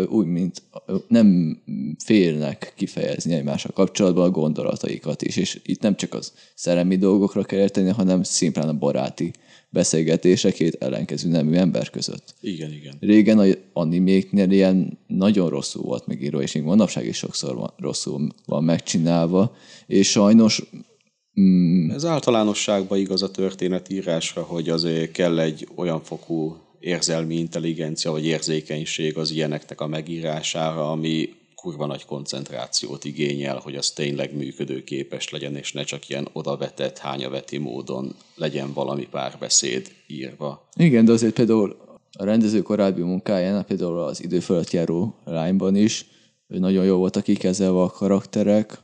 úgy, 0.09 0.27
mint 0.27 0.63
nem 1.09 1.59
félnek 2.05 2.73
kifejezni 2.77 3.35
egymással 3.35 3.73
kapcsolatban 3.73 4.25
a 4.25 4.31
gondolataikat 4.31 5.23
is, 5.23 5.37
és 5.37 5.61
itt 5.65 5.81
nem 5.81 5.97
csak 5.97 6.15
az 6.15 6.33
szerelmi 6.55 6.97
dolgokra 6.97 7.43
kell 7.43 7.59
érteni, 7.61 7.89
hanem 7.89 8.23
szimplán 8.23 8.69
a 8.69 8.79
baráti 8.79 9.33
beszélgetése 9.71 10.53
két 10.53 10.75
ellenkező 10.75 11.29
nemű 11.29 11.55
ember 11.57 11.91
között. 11.91 12.35
Igen, 12.41 12.73
igen. 12.73 12.97
Régen 13.01 13.39
a 13.39 13.47
animéknél 13.73 14.51
ilyen 14.51 14.99
nagyon 15.07 15.49
rosszul 15.49 15.83
volt 15.83 16.07
megírva, 16.07 16.43
és 16.43 16.53
még 16.53 16.63
manapság 16.63 17.07
is 17.07 17.17
sokszor 17.17 17.55
van, 17.55 17.73
rosszul 17.77 18.29
van 18.47 18.65
megcsinálva, 18.65 19.57
és 19.87 20.11
sajnos 20.11 20.63
Mm. 21.41 21.91
Ez 21.91 22.05
általánosságban 22.05 22.99
igaz 22.99 23.23
a 23.23 23.31
történetírásra, 23.31 24.43
hogy 24.43 24.69
azért 24.69 25.13
kell 25.13 25.39
egy 25.39 25.69
olyan 25.75 26.03
fokú 26.03 26.57
érzelmi 26.85 27.35
intelligencia 27.35 28.11
vagy 28.11 28.27
érzékenység 28.27 29.17
az 29.17 29.31
ilyeneknek 29.31 29.81
a 29.81 29.87
megírására, 29.87 30.91
ami 30.91 31.29
kurva 31.55 31.87
nagy 31.87 32.05
koncentrációt 32.05 33.05
igényel, 33.05 33.59
hogy 33.59 33.77
az 33.77 33.91
tényleg 33.91 34.37
működőképes 34.37 35.31
legyen, 35.31 35.57
és 35.57 35.73
ne 35.73 35.83
csak 35.83 36.09
ilyen 36.09 36.29
odavetett, 36.33 36.99
hányaveti 36.99 37.59
módon 37.59 38.15
legyen 38.35 38.73
valami 38.73 39.07
párbeszéd 39.11 39.93
írva. 40.07 40.69
Igen, 40.77 41.05
de 41.05 41.13
azért 41.13 41.35
például 41.35 41.77
a 42.13 42.25
rendező 42.25 42.63
korábbi 42.63 43.03
munkáján, 43.03 43.65
például 43.65 43.99
az 43.99 44.23
idő 44.23 44.41
fölött 44.41 44.71
járó 44.71 45.15
lányban 45.25 45.77
is, 45.77 46.07
hogy 46.49 46.61
nagyon 46.61 46.85
jó 46.85 46.97
voltak 46.97 47.23
kikezelve 47.23 47.81
a 47.81 47.91
karakterek, 47.91 48.79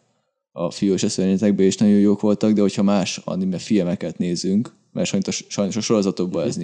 a 0.52 0.70
fiós 0.70 1.02
eszörnyetekben 1.02 1.66
is 1.66 1.76
nagyon 1.76 1.98
jók 1.98 2.20
voltak, 2.20 2.52
de 2.52 2.60
hogyha 2.60 2.82
más 2.82 3.20
anime 3.24 3.58
filmeket 3.58 4.18
nézünk, 4.18 4.72
mert 4.92 5.08
sajnos, 5.08 5.44
sajnos 5.48 5.76
a 5.76 5.80
sorozatokban 5.80 6.46
ez 6.46 6.56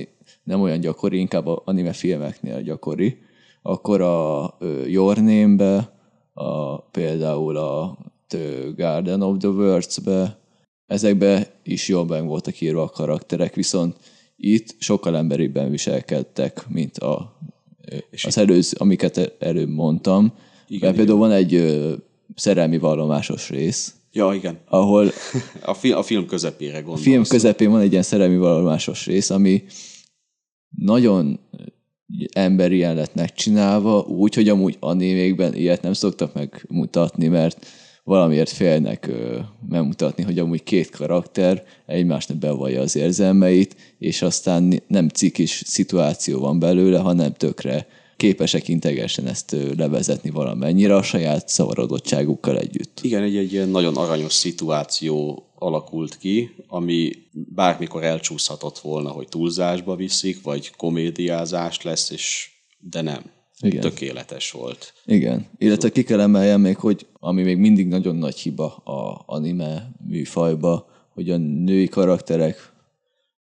nem 0.46 0.60
olyan 0.60 0.80
gyakori, 0.80 1.18
inkább 1.18 1.46
a 1.46 1.62
anime 1.64 1.92
filmeknél 1.92 2.62
gyakori, 2.62 3.18
akkor 3.62 4.00
a 4.00 4.56
Your 4.86 5.16
Name-be, 5.16 5.92
a, 6.34 6.78
például 6.80 7.56
a 7.56 7.98
The 8.26 8.72
Garden 8.76 9.22
of 9.22 9.36
the 9.38 9.48
Words-be, 9.48 10.38
ezekbe 10.86 11.60
is 11.62 11.92
meg 12.08 12.26
voltak 12.26 12.60
írva 12.60 12.82
a 12.82 12.88
karakterek, 12.88 13.54
viszont 13.54 13.96
itt 14.36 14.74
sokkal 14.78 15.16
emberibben 15.16 15.70
viselkedtek, 15.70 16.64
mint 16.68 16.98
a, 16.98 17.38
és 18.10 18.24
az 18.24 18.38
előző, 18.38 18.76
amiket 18.80 19.36
előbb 19.38 19.68
mondtam. 19.68 20.32
Igen, 20.68 20.80
mert 20.82 20.96
például 20.96 21.18
van 21.18 21.32
egy 21.32 21.54
ö, 21.54 21.94
szerelmi 22.34 22.78
vallomásos 22.78 23.50
rész, 23.50 23.94
Ja, 24.12 24.32
igen. 24.34 24.58
Ahol 24.68 25.10
a, 25.62 25.74
fi- 25.74 25.92
a 25.92 26.02
film 26.02 26.26
közepére 26.26 26.78
gondolsz. 26.78 27.00
A 27.00 27.02
film 27.02 27.24
közepén 27.24 27.70
van 27.70 27.80
egy 27.80 27.90
ilyen 27.90 28.02
szerelmi 28.02 28.36
vallomásos 28.36 29.06
rész, 29.06 29.30
ami 29.30 29.62
nagyon 30.70 31.40
emberien 32.32 32.94
lett 32.94 33.14
megcsinálva, 33.14 34.00
úgy, 34.00 34.34
hogy 34.34 34.48
amúgy 34.48 34.76
animékben 34.80 35.54
ilyet 35.54 35.82
nem 35.82 35.92
szoktak 35.92 36.34
megmutatni, 36.34 37.26
mert 37.26 37.66
valamiért 38.04 38.50
félnek 38.50 39.06
ö, 39.06 39.38
megmutatni, 39.68 40.22
hogy 40.22 40.38
amúgy 40.38 40.62
két 40.62 40.90
karakter 40.90 41.64
egymásnak 41.86 42.36
bevallja 42.36 42.80
az 42.80 42.96
érzelmeit, 42.96 43.76
és 43.98 44.22
aztán 44.22 44.82
nem 44.86 45.08
cikis 45.08 45.62
szituáció 45.66 46.40
van 46.40 46.58
belőle, 46.58 46.98
hanem 46.98 47.32
tökre 47.32 47.86
képesek 48.16 48.68
integesen 48.68 49.26
ezt 49.26 49.56
levezetni 49.76 50.30
valamennyire 50.30 50.94
a 50.94 51.02
saját 51.02 51.48
szavarodottságukkal 51.48 52.58
együtt. 52.58 53.00
Igen, 53.02 53.22
egy, 53.22 53.36
egy 53.36 53.70
nagyon 53.70 53.96
aranyos 53.96 54.32
szituáció 54.32 55.45
alakult 55.58 56.18
ki, 56.18 56.54
ami 56.66 57.10
bármikor 57.32 58.04
elcsúszhatott 58.04 58.78
volna, 58.78 59.10
hogy 59.10 59.28
túlzásba 59.28 59.96
viszik, 59.96 60.42
vagy 60.42 60.70
komédiázás 60.76 61.82
lesz, 61.82 62.10
és 62.10 62.50
de 62.78 63.00
nem. 63.00 63.34
Igen. 63.60 63.80
Tökéletes 63.80 64.50
volt. 64.50 64.92
Igen. 65.04 65.46
Illetve 65.58 65.90
ki 65.90 66.02
kell 66.02 66.20
emeljem 66.20 66.60
még, 66.60 66.76
hogy 66.76 67.06
ami 67.12 67.42
még 67.42 67.56
mindig 67.56 67.86
nagyon 67.86 68.16
nagy 68.16 68.36
hiba 68.36 68.74
a 68.74 69.22
anime 69.26 69.90
műfajba, 70.06 70.88
hogy 71.14 71.30
a 71.30 71.36
női 71.36 71.88
karakterek 71.88 72.72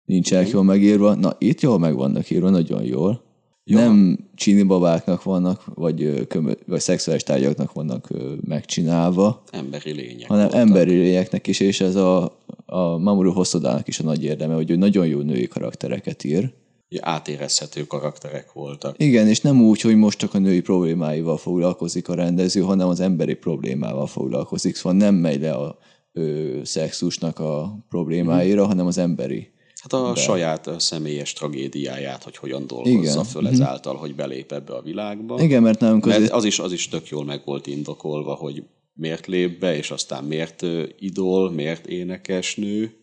nincsenek 0.05 0.50
jól 0.50 0.63
megírva. 0.63 1.15
Na, 1.15 1.36
itt 1.38 1.62
jól 1.62 1.79
meg 1.79 1.95
vannak 1.95 2.29
írva, 2.29 2.50
nagyon 2.50 2.84
jól. 2.84 3.24
Jó. 3.67 3.79
Nem 3.79 4.17
csini 4.36 4.63
babáknak 4.63 5.24
vannak, 5.24 5.63
vagy, 5.74 6.27
kömö, 6.27 6.51
vagy 6.65 6.79
szexuális 6.79 7.24
tárgyaknak 7.24 7.74
vannak 7.74 8.07
megcsinálva. 8.41 9.43
Emberi 9.51 9.91
lények. 9.91 10.27
Hanem 10.27 10.43
voltak. 10.43 10.60
emberi 10.60 10.95
lényeknek 10.95 11.48
is, 11.48 11.60
és 11.60 11.81
ez 11.81 11.95
a, 11.95 12.39
a 12.65 12.98
Mamoru 12.98 13.31
Hosszodának 13.31 13.88
is 13.88 14.00
a 14.00 14.03
nagy 14.03 14.24
érdeme, 14.24 14.53
hogy 14.53 14.72
ő 14.72 14.75
nagyon 14.75 15.07
jó 15.07 15.19
női 15.19 15.48
karaktereket 15.48 16.24
ír. 16.24 16.53
Átérezhető 17.00 17.84
karakterek 17.84 18.53
voltak. 18.53 18.95
Igen, 18.98 19.27
és 19.27 19.41
nem 19.41 19.62
úgy, 19.62 19.81
hogy 19.81 19.95
most 19.95 20.17
csak 20.17 20.34
a 20.34 20.39
női 20.39 20.62
problémáival 20.62 21.38
foglalkozik 21.38 22.10
a 22.10 22.15
rendező, 22.15 22.62
hanem 22.62 22.88
az 22.88 23.00
emberi 23.00 23.34
problémával 23.34 24.07
foglalkozik, 24.07 24.75
szóval 24.75 24.98
nem 24.98 25.15
megy 25.15 25.41
le 25.41 25.51
a 25.51 25.77
ö, 26.13 26.60
szexusnak 26.63 27.39
a 27.39 27.86
problémáira, 27.89 28.63
mm. 28.63 28.67
hanem 28.67 28.86
az 28.86 28.98
emberi 28.98 29.53
Hát 29.92 30.01
a 30.01 30.13
de... 30.13 30.20
saját 30.20 30.70
személyes 30.77 31.34
tragédiáját, 31.34 32.24
hogy 32.24 32.38
hogyan 32.38 32.68
dolgozza 32.68 33.12
Igen. 33.12 33.24
föl 33.24 33.42
mhm. 33.42 33.51
ezáltal, 33.51 33.96
hogy 33.96 34.15
belép 34.15 34.51
ebbe 34.51 34.74
a 34.74 34.82
világba. 34.82 35.42
Igen, 35.42 35.62
mert 35.62 35.80
nem 35.80 36.00
közé... 36.00 36.20
mert 36.20 36.32
az 36.32 36.44
is, 36.44 36.60
az 36.60 36.72
is 36.72 36.88
tök 36.88 37.08
jól 37.08 37.25
meg 37.25 37.42
volt 37.46 37.68
indokolva, 37.68 38.34
hogy 38.34 38.63
miért 38.94 39.27
lép 39.27 39.60
be, 39.60 39.77
és 39.77 39.92
aztán 39.92 40.24
miért 40.24 40.65
idol, 41.00 41.51
miért 41.51 41.88
énekesnő. 41.88 42.94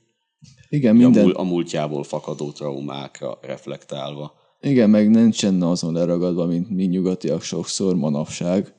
Igen, 0.68 0.96
minden... 0.96 1.30
A, 1.30 1.42
múltjából 1.42 2.02
fakadó 2.02 2.50
traumákra 2.50 3.38
reflektálva. 3.42 4.32
Igen, 4.60 4.90
meg 4.90 5.10
nincsen 5.10 5.62
azon 5.62 5.92
leragadva, 5.92 6.46
mint 6.46 6.70
mi 6.70 6.84
nyugatiak 6.84 7.42
sokszor 7.42 7.96
manapság, 7.96 8.74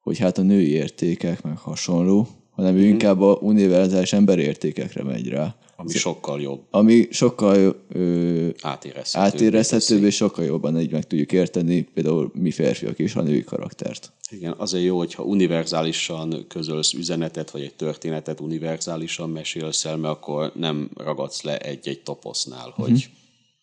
hogy 0.00 0.18
hát 0.18 0.38
a 0.38 0.42
női 0.42 0.70
értékek 0.70 1.42
meg 1.42 1.58
hasonló, 1.58 2.28
hanem 2.52 2.76
ő 2.76 2.84
inkább 2.84 3.20
a 3.20 3.38
univerzális 3.40 4.12
emberértékekre 4.12 5.02
megy 5.02 5.28
rá. 5.28 5.56
Ami 5.76 5.92
sokkal 5.92 6.40
jobb. 6.40 6.62
Ami 6.70 7.08
sokkal 7.10 7.84
ö, 7.88 8.48
átérezhetőbb, 8.60 9.32
átérezhetőbb 9.32 10.02
és 10.02 10.14
sokkal 10.14 10.44
jobban 10.44 10.80
így 10.80 10.92
meg 10.92 11.06
tudjuk 11.06 11.32
érteni, 11.32 11.82
például 11.82 12.30
mi 12.34 12.50
férfiak 12.50 12.98
is 12.98 13.14
a 13.14 13.22
női 13.22 13.44
karaktert. 13.44 14.12
Igen, 14.30 14.54
azért 14.56 14.84
jó, 14.84 14.98
hogyha 14.98 15.22
univerzálisan 15.22 16.44
közölsz 16.48 16.92
üzenetet, 16.92 17.50
vagy 17.50 17.62
egy 17.62 17.74
történetet 17.74 18.40
univerzálisan 18.40 19.30
mesélsz 19.30 19.84
el, 19.84 19.96
mert 19.96 20.14
akkor 20.14 20.52
nem 20.54 20.90
ragadsz 20.96 21.42
le 21.42 21.58
egy-egy 21.58 22.02
toposznál, 22.02 22.68
uh-huh. 22.68 22.86
hogy 22.86 23.10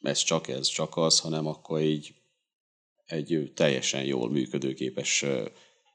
ez 0.01 0.17
csak 0.17 0.47
ez, 0.47 0.67
csak 0.67 0.97
az, 0.97 1.19
hanem 1.19 1.47
akkor 1.47 1.81
így 1.81 2.13
egy 3.05 3.51
teljesen 3.55 4.03
jól 4.03 4.29
működőképes 4.29 5.25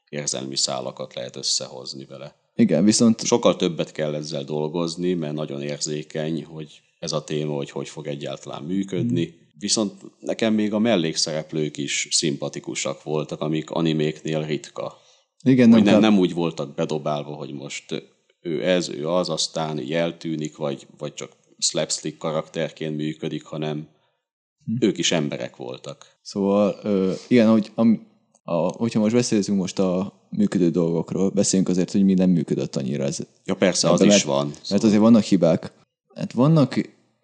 érzelmi 0.09 0.55
szálakat 0.55 1.13
lehet 1.13 1.35
összehozni 1.35 2.05
vele. 2.05 2.35
Igen, 2.55 2.83
viszont... 2.83 3.25
Sokkal 3.25 3.55
többet 3.55 3.91
kell 3.91 4.15
ezzel 4.15 4.43
dolgozni, 4.43 5.13
mert 5.13 5.33
nagyon 5.33 5.61
érzékeny, 5.61 6.43
hogy 6.43 6.81
ez 6.99 7.11
a 7.11 7.23
téma, 7.23 7.53
hogy 7.53 7.69
hogy 7.69 7.89
fog 7.89 8.07
egyáltalán 8.07 8.63
működni. 8.63 9.33
Viszont 9.59 9.93
nekem 10.19 10.53
még 10.53 10.73
a 10.73 10.79
mellékszereplők 10.79 11.77
is 11.77 12.07
szimpatikusak 12.11 13.03
voltak, 13.03 13.41
amik 13.41 13.69
animéknél 13.69 14.45
ritka. 14.45 14.97
Igen, 15.43 15.71
Hogy 15.71 15.83
nem, 15.83 15.99
nem, 15.99 16.17
úgy 16.17 16.33
voltak 16.33 16.75
bedobálva, 16.75 17.33
hogy 17.33 17.53
most 17.53 18.03
ő 18.41 18.65
ez, 18.65 18.89
ő 18.89 19.07
az, 19.07 19.29
aztán 19.29 19.79
így 19.79 19.93
eltűnik, 19.93 20.57
vagy, 20.57 20.87
vagy 20.97 21.13
csak 21.13 21.31
slapstick 21.57 22.17
karakterként 22.17 22.95
működik, 22.95 23.43
hanem 23.43 23.87
ők 24.79 24.97
is 24.97 25.11
emberek 25.11 25.55
voltak. 25.55 26.05
Szóval, 26.21 26.79
ö, 26.83 27.13
igen, 27.27 27.49
hogy 27.49 27.71
am, 27.75 28.07
a, 28.43 28.53
hogyha 28.53 28.99
most 28.99 29.13
beszélünk 29.13 29.59
most 29.59 29.79
a 29.79 30.13
működő 30.37 30.69
dolgokról, 30.69 31.29
beszéljünk 31.29 31.71
azért, 31.71 31.91
hogy 31.91 32.03
mi 32.03 32.13
nem 32.13 32.29
működött 32.29 32.75
annyira. 32.75 33.03
Ez, 33.03 33.19
Ja 33.45 33.55
persze, 33.55 33.89
az 33.89 34.01
Ebben 34.01 34.15
is 34.15 34.25
mert, 34.25 34.37
van. 34.37 34.51
Mert 34.69 34.83
azért 34.83 35.01
vannak 35.01 35.23
hibák. 35.23 35.71
Hát 36.15 36.31
vannak, 36.31 36.77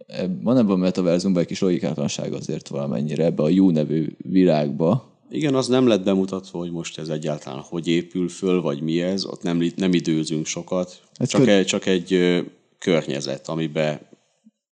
e, 0.08 0.30
van 0.41 0.58
ebben 0.58 0.72
a 0.72 0.75
metaverzumban 0.75 1.41
egy 1.41 1.48
kis 1.48 1.60
logikátlanság 1.60 2.34
azért 2.34 2.68
valamennyire 2.68 3.25
ebbe 3.25 3.44
a 3.44 3.50
jó 3.50 3.72
nevű 3.72 4.08
világba. 4.18 5.10
Igen, 5.30 5.56
az 5.56 5.68
nem 5.68 5.88
lett 5.88 6.03
bemutatva, 6.03 6.58
hogy 6.58 6.72
most 6.72 6.98
ez 6.98 7.08
egyáltalán 7.08 7.60
hogy 7.60 7.88
épül 7.88 8.30
föl, 8.30 8.62
vagy 8.62 8.82
mi 8.82 9.01
ez, 9.01 9.25
ott 9.25 9.44
nem, 9.44 9.72
nem 9.75 9.94
időzünk 9.94 10.46
sokat. 10.46 11.01
Hát 11.20 11.30
csak, 11.30 11.41
kö- 11.41 11.50
egy, 11.50 11.65
csak 11.65 11.86
egy 11.86 12.13
ö, 12.13 12.39
környezet, 12.80 13.48
amiben 13.48 14.00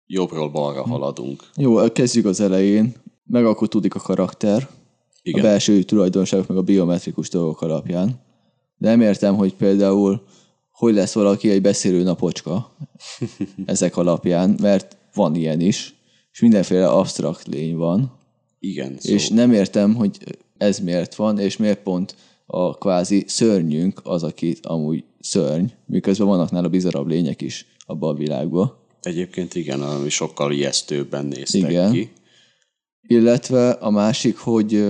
jobbról 0.06 0.50
balra 0.50 0.82
haladunk. 0.82 1.50
Jó, 1.56 1.92
kezdjük 1.92 2.24
az 2.24 2.40
elején. 2.40 2.94
Megalkotódik 3.24 3.94
a 3.94 4.00
karakter, 4.00 4.68
Igen. 5.22 5.44
a 5.44 5.48
belső 5.48 5.82
tulajdonságok, 5.82 6.46
meg 6.46 6.56
a 6.56 6.62
biometrikus 6.62 7.28
dolgok 7.28 7.62
alapján. 7.62 8.20
Nem 8.80 9.00
értem, 9.00 9.36
hogy 9.36 9.54
például 9.54 10.22
hogy 10.70 10.94
lesz 10.94 11.12
valaki 11.12 11.50
egy 11.50 11.60
beszélő 11.60 12.02
napocska 12.02 12.76
ezek 13.64 13.96
alapján, 13.96 14.56
mert 14.60 14.96
van 15.14 15.34
ilyen 15.34 15.60
is, 15.60 15.94
és 16.32 16.40
mindenféle 16.40 16.88
absztrakt 16.88 17.46
lény 17.46 17.76
van, 17.76 18.12
Igen, 18.58 18.96
szó. 18.98 19.12
és 19.12 19.28
nem 19.28 19.52
értem, 19.52 19.94
hogy 19.94 20.18
ez 20.56 20.78
miért 20.78 21.14
van, 21.14 21.38
és 21.38 21.56
miért 21.56 21.82
pont 21.82 22.14
a 22.46 22.74
kvázi 22.78 23.24
szörnyünk 23.26 24.00
az, 24.04 24.22
aki 24.22 24.56
amúgy 24.62 25.04
szörny, 25.20 25.64
miközben 25.86 26.26
vannak 26.26 26.50
nála 26.50 26.68
bizarabb 26.68 27.06
lények 27.06 27.40
is 27.40 27.66
abban 27.86 28.14
a 28.14 28.18
világban. 28.18 28.74
Egyébként 29.02 29.54
igen, 29.54 29.82
ami 29.82 30.08
sokkal 30.08 30.52
ijesztőbben 30.52 31.26
néztek 31.26 31.70
Igen. 31.70 31.92
ki. 31.92 32.10
Illetve 33.06 33.70
a 33.70 33.90
másik, 33.90 34.36
hogy 34.36 34.84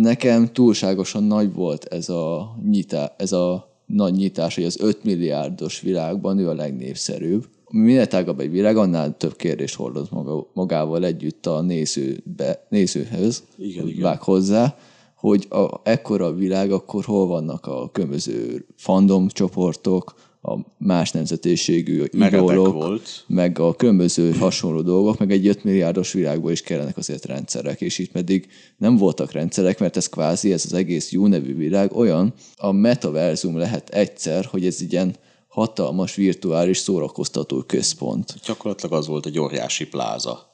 nekem 0.00 0.52
túlságosan 0.52 1.24
nagy 1.24 1.54
volt 1.54 1.84
ez 1.84 2.08
a, 2.08 2.56
nyitá, 2.70 3.14
ez 3.16 3.32
a 3.32 3.76
nagy 3.86 4.14
nyitás, 4.14 4.54
hogy 4.54 4.64
az 4.64 4.80
5 4.80 5.04
milliárdos 5.04 5.80
világban 5.80 6.38
ő 6.38 6.48
a 6.48 6.54
legnépszerűbb. 6.54 7.46
Minél 7.70 8.06
tágabb 8.06 8.40
egy 8.40 8.50
világ, 8.50 8.76
annál 8.76 9.16
több 9.16 9.36
kérdést 9.36 9.74
hordoz 9.74 10.08
maga, 10.08 10.50
magával 10.52 11.04
együtt 11.04 11.46
a 11.46 11.60
nézőbe, 11.60 12.66
nézőhöz, 12.68 13.42
Igen, 13.56 13.88
igen. 13.88 14.02
vág 14.02 14.22
hozzá, 14.22 14.76
hogy 15.14 15.46
a, 15.50 15.80
ekkora 15.82 16.26
a 16.26 16.34
világ, 16.34 16.70
akkor 16.70 17.04
hol 17.04 17.26
vannak 17.26 17.66
a 17.66 17.90
különböző 17.92 18.66
fandom 18.76 19.28
csoportok, 19.28 20.14
a 20.42 20.58
más 20.78 21.10
nemzetiségű 21.10 22.04
idolok, 22.12 22.72
volt. 22.72 23.24
meg 23.26 23.58
a 23.58 23.74
különböző 23.74 24.32
hasonló 24.32 24.82
dolgok, 24.82 25.18
meg 25.18 25.32
egy 25.32 25.46
5 25.46 25.64
milliárdos 25.64 26.12
világból 26.12 26.50
is 26.50 26.60
kellenek 26.60 26.96
azért 26.96 27.24
rendszerek, 27.24 27.80
és 27.80 27.98
itt 27.98 28.10
pedig 28.10 28.48
nem 28.76 28.96
voltak 28.96 29.32
rendszerek, 29.32 29.78
mert 29.78 29.96
ez 29.96 30.08
kvázi, 30.08 30.52
ez 30.52 30.64
az 30.64 30.72
egész 30.72 31.12
jó 31.12 31.26
nevű 31.26 31.56
világ 31.56 31.92
olyan, 31.92 32.34
a 32.56 32.72
metaverzum 32.72 33.56
lehet 33.56 33.88
egyszer, 33.88 34.44
hogy 34.44 34.66
ez 34.66 34.80
ilyen 34.80 35.16
hatalmas 35.48 36.14
virtuális 36.14 36.78
szórakoztató 36.78 37.62
központ. 37.62 38.34
Gyakorlatilag 38.46 38.98
az 38.98 39.06
volt 39.06 39.26
egy 39.26 39.38
óriási 39.38 39.86
pláza. 39.86 40.47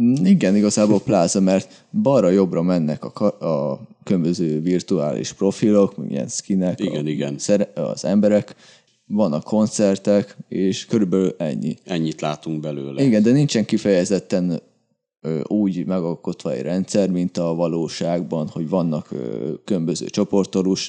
Mm, 0.00 0.24
Igen, 0.24 0.56
igazából 0.56 1.00
pláza, 1.00 1.40
mert 1.40 1.84
balra-jobbra 2.02 2.62
mennek 2.62 3.04
a, 3.20 3.44
a 3.46 3.80
különböző 4.04 4.60
virtuális 4.60 5.32
profilok, 5.32 5.94
ilyen 6.08 6.28
skinek, 6.28 6.80
Igen, 6.80 7.04
a, 7.06 7.08
igen. 7.08 7.36
Az 7.74 8.04
emberek, 8.04 8.54
vannak 9.06 9.44
koncertek, 9.44 10.36
és 10.48 10.86
körülbelül 10.86 11.34
ennyi. 11.38 11.76
Ennyit 11.84 12.20
látunk 12.20 12.60
belőle. 12.60 13.02
Igen, 13.02 13.22
de 13.22 13.32
nincsen 13.32 13.64
kifejezetten 13.64 14.60
ö, 15.20 15.40
úgy 15.46 15.86
megalkotva 15.86 16.52
egy 16.52 16.62
rendszer, 16.62 17.10
mint 17.10 17.38
a 17.38 17.54
valóságban, 17.54 18.48
hogy 18.48 18.68
vannak 18.68 19.10
ö, 19.10 19.52
különböző 19.64 20.06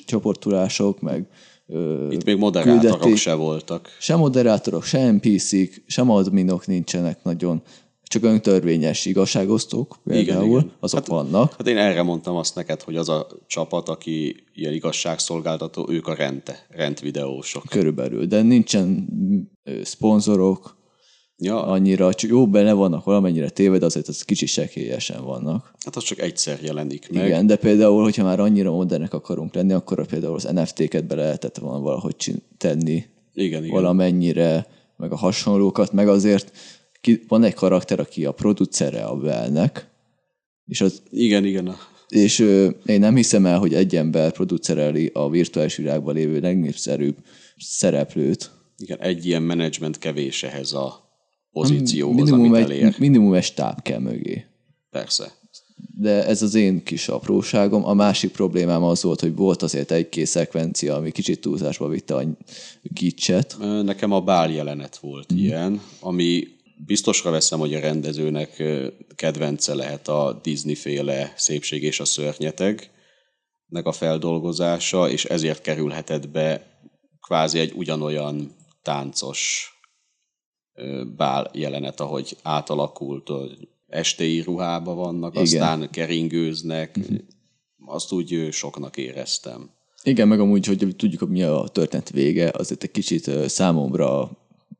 csoportulások, 0.06 1.02
meg 1.02 1.26
ö, 1.68 2.10
Itt 2.12 2.24
még 2.24 2.38
moderátorok 2.38 2.82
küldeték. 2.82 3.15
se 3.18 3.34
voltak. 3.34 3.88
sem 4.00 4.20
moderátorok, 4.20 4.84
sem 4.84 5.15
NPC-k, 5.15 5.84
sem 5.88 6.10
adminok 6.10 6.68
nincsenek 6.68 7.24
nagyon, 7.24 7.62
csak 8.08 8.24
öntörvényes 8.24 9.06
igazságosztók 9.06 9.98
például, 10.04 10.60
igen. 10.60 10.72
azok 10.80 11.00
hát, 11.00 11.08
vannak. 11.08 11.52
Hát 11.52 11.68
én 11.68 11.78
erre 11.78 12.04
mondtam 12.04 12.36
azt 12.36 12.56
neked, 12.56 12.82
hogy 12.82 12.96
az 12.96 13.10
a 13.10 13.28
csapat, 13.48 13.89
aki 13.89 14.44
ilyen 14.54 14.74
igazságszolgáltató, 14.74 15.88
ők 15.89 16.08
a 16.08 16.13
rente, 16.13 16.65
rendvideósok. 16.70 17.63
Körülbelül, 17.70 18.26
de 18.26 18.41
nincsen 18.41 19.08
szponzorok 19.84 20.76
Ja, 21.38 21.63
annyira, 21.65 22.13
csak 22.13 22.30
jó 22.30 22.48
benne 22.48 22.74
vannak 22.74 23.04
valamennyire 23.04 23.50
téved, 23.50 23.84
azért 23.84 24.08
az 24.08 24.22
kicsi 24.22 24.46
sekélyesen 24.46 25.24
vannak. 25.24 25.74
hát 25.86 25.96
az 25.96 26.04
csak 26.04 26.20
egyszer 26.20 26.60
jelenik 26.63 27.10
meg. 27.12 27.26
Igen, 27.26 27.48
de 27.48 27.56
például, 27.56 28.04
hogyha 28.04 28.24
már 28.24 28.39
annyira 28.39 28.72
modernek 28.72 29.13
akarunk 29.13 29.54
lenni, 29.54 29.74
akkor 29.74 30.06
például 30.06 30.36
az 30.36 30.44
NFT-ket 30.44 31.08
be 31.08 31.15
lehetett 31.15 31.58
volna 31.58 31.80
valahogy 31.80 32.34
tenni 32.58 33.04
igen, 33.34 33.63
igen. 33.63 33.76
valamennyire, 33.76 34.68
meg 34.98 35.12
a 35.12 35.15
hasonlókat, 35.15 35.91
meg 35.91 36.08
azért 36.08 36.52
ki, 37.06 37.24
van 37.28 37.44
egy 37.44 37.54
karakter, 37.54 38.00
aki 38.00 38.26
a 38.26 38.32
producere 38.32 39.04
a 39.04 39.15
Bellnek, 39.15 39.88
és, 40.65 40.82
az, 40.82 41.02
Igen, 41.10 41.46
igen. 41.46 41.76
és 42.08 42.39
ö, 42.39 42.70
én 42.86 43.00
nem 43.00 43.15
hiszem 43.15 43.46
el, 43.46 43.60
hogy 43.60 43.74
egy 43.74 43.96
ember 43.96 44.32
producereli 44.32 45.12
a 45.13 45.30
virtuális 45.30 45.76
világban 45.76 46.15
lévő 46.15 46.39
legnépszerűbb 46.39 47.15
szereplőt. 47.58 48.52
Igen, 48.78 49.00
egy 49.00 49.26
ilyen 49.26 49.41
menedzsment 49.41 49.98
kevés 49.98 50.44
ehhez 50.44 50.74
a 50.74 51.10
pozícióhoz, 51.52 52.15
Minimum 52.15 52.54
amit 52.54 52.63
elér. 52.63 52.84
egy, 52.84 52.96
minimum 53.00 53.34
egy 53.34 53.44
stáb 53.44 53.82
kell 53.82 54.00
mögé. 54.00 54.46
Persze. 54.89 55.32
De 55.98 56.26
ez 56.26 56.41
az 56.41 56.56
én 56.56 56.84
kis 56.84 57.08
apróságom. 57.08 57.86
A 57.86 57.94
másik 57.94 58.32
problémám 58.32 58.84
az 58.84 59.04
volt, 59.04 59.20
hogy 59.20 59.36
volt 59.36 59.62
azért 59.62 59.91
egy-két 59.91 60.26
szekvencia, 60.26 60.96
ami 60.96 61.12
kicsit 61.12 61.41
túlzásba 61.41 61.88
vitte 61.88 62.15
a 62.15 62.24
gicset. 62.82 63.58
Nekem 63.84 64.12
a 64.12 64.22
bál 64.22 64.52
jelenet 64.52 64.98
volt 64.98 65.34
mm. 65.34 65.38
ilyen, 65.38 65.82
ami 66.00 66.56
biztosra 66.78 67.32
veszem, 67.32 67.60
hogy 67.60 67.74
a 67.74 67.80
rendezőnek 67.80 68.64
kedvence 69.16 69.74
lehet 69.74 70.08
a 70.08 70.40
Disney-féle 70.44 71.34
Szépség 71.36 71.84
és 71.84 72.00
a 72.00 72.06
szörnyeteg 72.06 72.90
nek 73.68 73.86
a 73.86 73.92
feldolgozása, 73.92 75.10
és 75.10 75.26
ezért 75.26 75.62
kerülhetett 75.62 76.30
be 76.30 76.80
kvázi 77.22 77.60
egy 77.60 77.72
ugyanolyan 77.76 78.56
táncos 78.82 79.70
bál 81.16 81.50
jelenet, 81.54 82.00
ahogy 82.00 82.38
átalakult, 82.42 83.30
estéi 83.88 84.42
ruhába 84.42 84.94
vannak, 84.94 85.32
Igen. 85.32 85.44
Aztán 85.44 85.90
keringőznek, 85.90 87.00
azt 87.86 88.12
úgy 88.12 88.48
soknak 88.52 88.98
éreztem. 88.98 89.70
Igen, 90.04 90.28
meg 90.28 90.40
amúgy, 90.40 90.66
hogy 90.66 90.96
tudjuk, 90.96 91.20
hogy 91.20 91.30
mi 91.30 91.44
a 91.44 91.68
történet 91.72 92.10
vége, 92.10 92.52
azért 92.58 92.84
egy 92.84 92.92
kicsit 92.92 93.50
számomra 93.50 94.32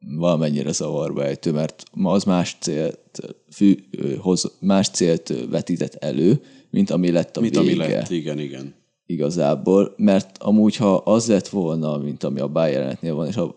valamennyire 0.08 0.72
zavarba 0.72 1.26
ejtő, 1.26 1.52
mert 1.52 1.84
ma 1.94 2.12
az 2.12 2.24
más 2.24 2.58
célt, 2.60 3.20
fű, 3.50 3.76
hoz, 4.20 4.52
más 4.60 4.90
célt 4.90 5.34
vetített 5.50 5.94
elő, 5.94 6.42
mint 6.70 6.90
ami 6.90 7.12
lett 7.12 7.38
a 7.38 7.42
Mit, 7.42 7.60
vége. 7.60 7.62
ami 7.62 7.76
lett, 7.92 8.10
igen, 8.10 8.40
igen. 8.40 8.74
igazából, 9.06 9.94
mert 9.98 10.38
amúgy, 10.38 10.76
ha 10.76 10.96
az 10.96 11.28
lett 11.28 11.48
volna, 11.48 11.98
mint 11.98 12.24
ami 12.24 12.40
a 12.40 12.48
bájelenetnél 12.48 13.14
van, 13.16 13.28
és 13.28 13.36
ha 13.36 13.56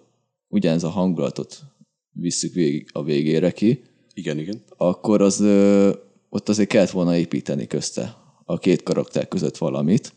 ugyanez 0.48 0.84
a 0.84 0.88
hangulatot 0.88 1.58
visszük 2.12 2.54
végig 2.54 2.88
a 2.92 3.02
végére 3.02 3.50
ki, 3.50 3.82
Igen, 4.14 4.38
igen. 4.38 4.62
akkor 4.76 5.22
az 5.22 5.40
ö, 5.40 5.90
ott 6.28 6.48
azért 6.48 6.68
kellett 6.68 6.90
volna 6.90 7.16
építeni 7.16 7.66
közte 7.66 8.16
a 8.44 8.58
két 8.58 8.82
karakter 8.82 9.28
között 9.28 9.56
valamit. 9.56 10.12